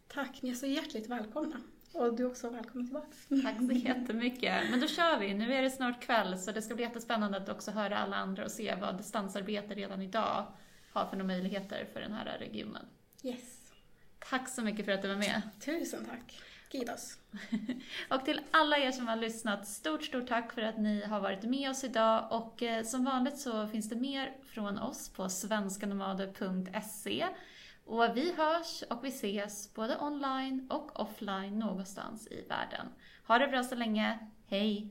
Tack, 0.07 0.41
ni 0.41 0.49
är 0.49 0.53
så 0.53 0.65
hjärtligt 0.65 1.07
välkomna. 1.09 1.61
Och 1.93 2.15
du 2.15 2.23
är 2.23 2.27
också 2.27 2.49
välkommen 2.49 2.87
tillbaka. 2.87 3.07
Tack 3.43 3.57
så 3.57 3.71
jättemycket. 3.73 4.69
Men 4.69 4.79
då 4.79 4.87
kör 4.87 5.19
vi. 5.19 5.33
Nu 5.33 5.53
är 5.53 5.61
det 5.61 5.69
snart 5.69 6.01
kväll 6.01 6.39
så 6.39 6.51
det 6.51 6.61
ska 6.61 6.75
bli 6.75 6.83
jättespännande 6.83 7.37
att 7.37 7.49
också 7.49 7.71
höra 7.71 7.97
alla 7.97 8.15
andra 8.15 8.43
och 8.43 8.51
se 8.51 8.75
vad 8.81 8.97
distansarbete 8.97 9.73
redan 9.73 10.01
idag 10.01 10.45
har 10.91 11.05
för 11.05 11.17
några 11.17 11.27
möjligheter 11.27 11.87
för 11.93 11.99
den 12.01 12.11
här 12.11 12.37
regionen. 12.39 12.85
Yes. 13.23 13.71
Tack 14.19 14.49
så 14.49 14.61
mycket 14.61 14.85
för 14.85 14.91
att 14.91 15.01
du 15.01 15.07
var 15.07 15.15
med. 15.15 15.41
Tusen 15.65 16.05
tack. 16.05 16.41
Kiitos. 16.71 17.17
Och 18.09 18.25
till 18.25 18.41
alla 18.51 18.77
er 18.77 18.91
som 18.91 19.07
har 19.07 19.15
lyssnat, 19.15 19.67
stort, 19.67 20.03
stort 20.03 20.27
tack 20.27 20.53
för 20.53 20.61
att 20.61 20.77
ni 20.77 21.03
har 21.03 21.19
varit 21.19 21.43
med 21.43 21.69
oss 21.69 21.83
idag. 21.83 22.27
Och 22.31 22.63
eh, 22.63 22.83
som 22.83 23.05
vanligt 23.05 23.37
så 23.37 23.67
finns 23.67 23.89
det 23.89 23.95
mer 23.95 24.33
från 24.45 24.79
oss 24.79 25.09
på 25.09 25.29
svenskanomader.se. 25.29 27.27
Och 27.85 28.17
vi 28.17 28.33
hörs 28.37 28.83
och 28.89 29.05
vi 29.05 29.09
ses 29.09 29.73
både 29.73 29.97
online 29.99 30.67
och 30.69 30.99
offline 30.99 31.59
någonstans 31.59 32.27
i 32.27 32.45
världen. 32.49 32.87
Ha 33.27 33.37
det 33.37 33.47
bra 33.47 33.63
så 33.63 33.75
länge. 33.75 34.19
Hej! 34.47 34.89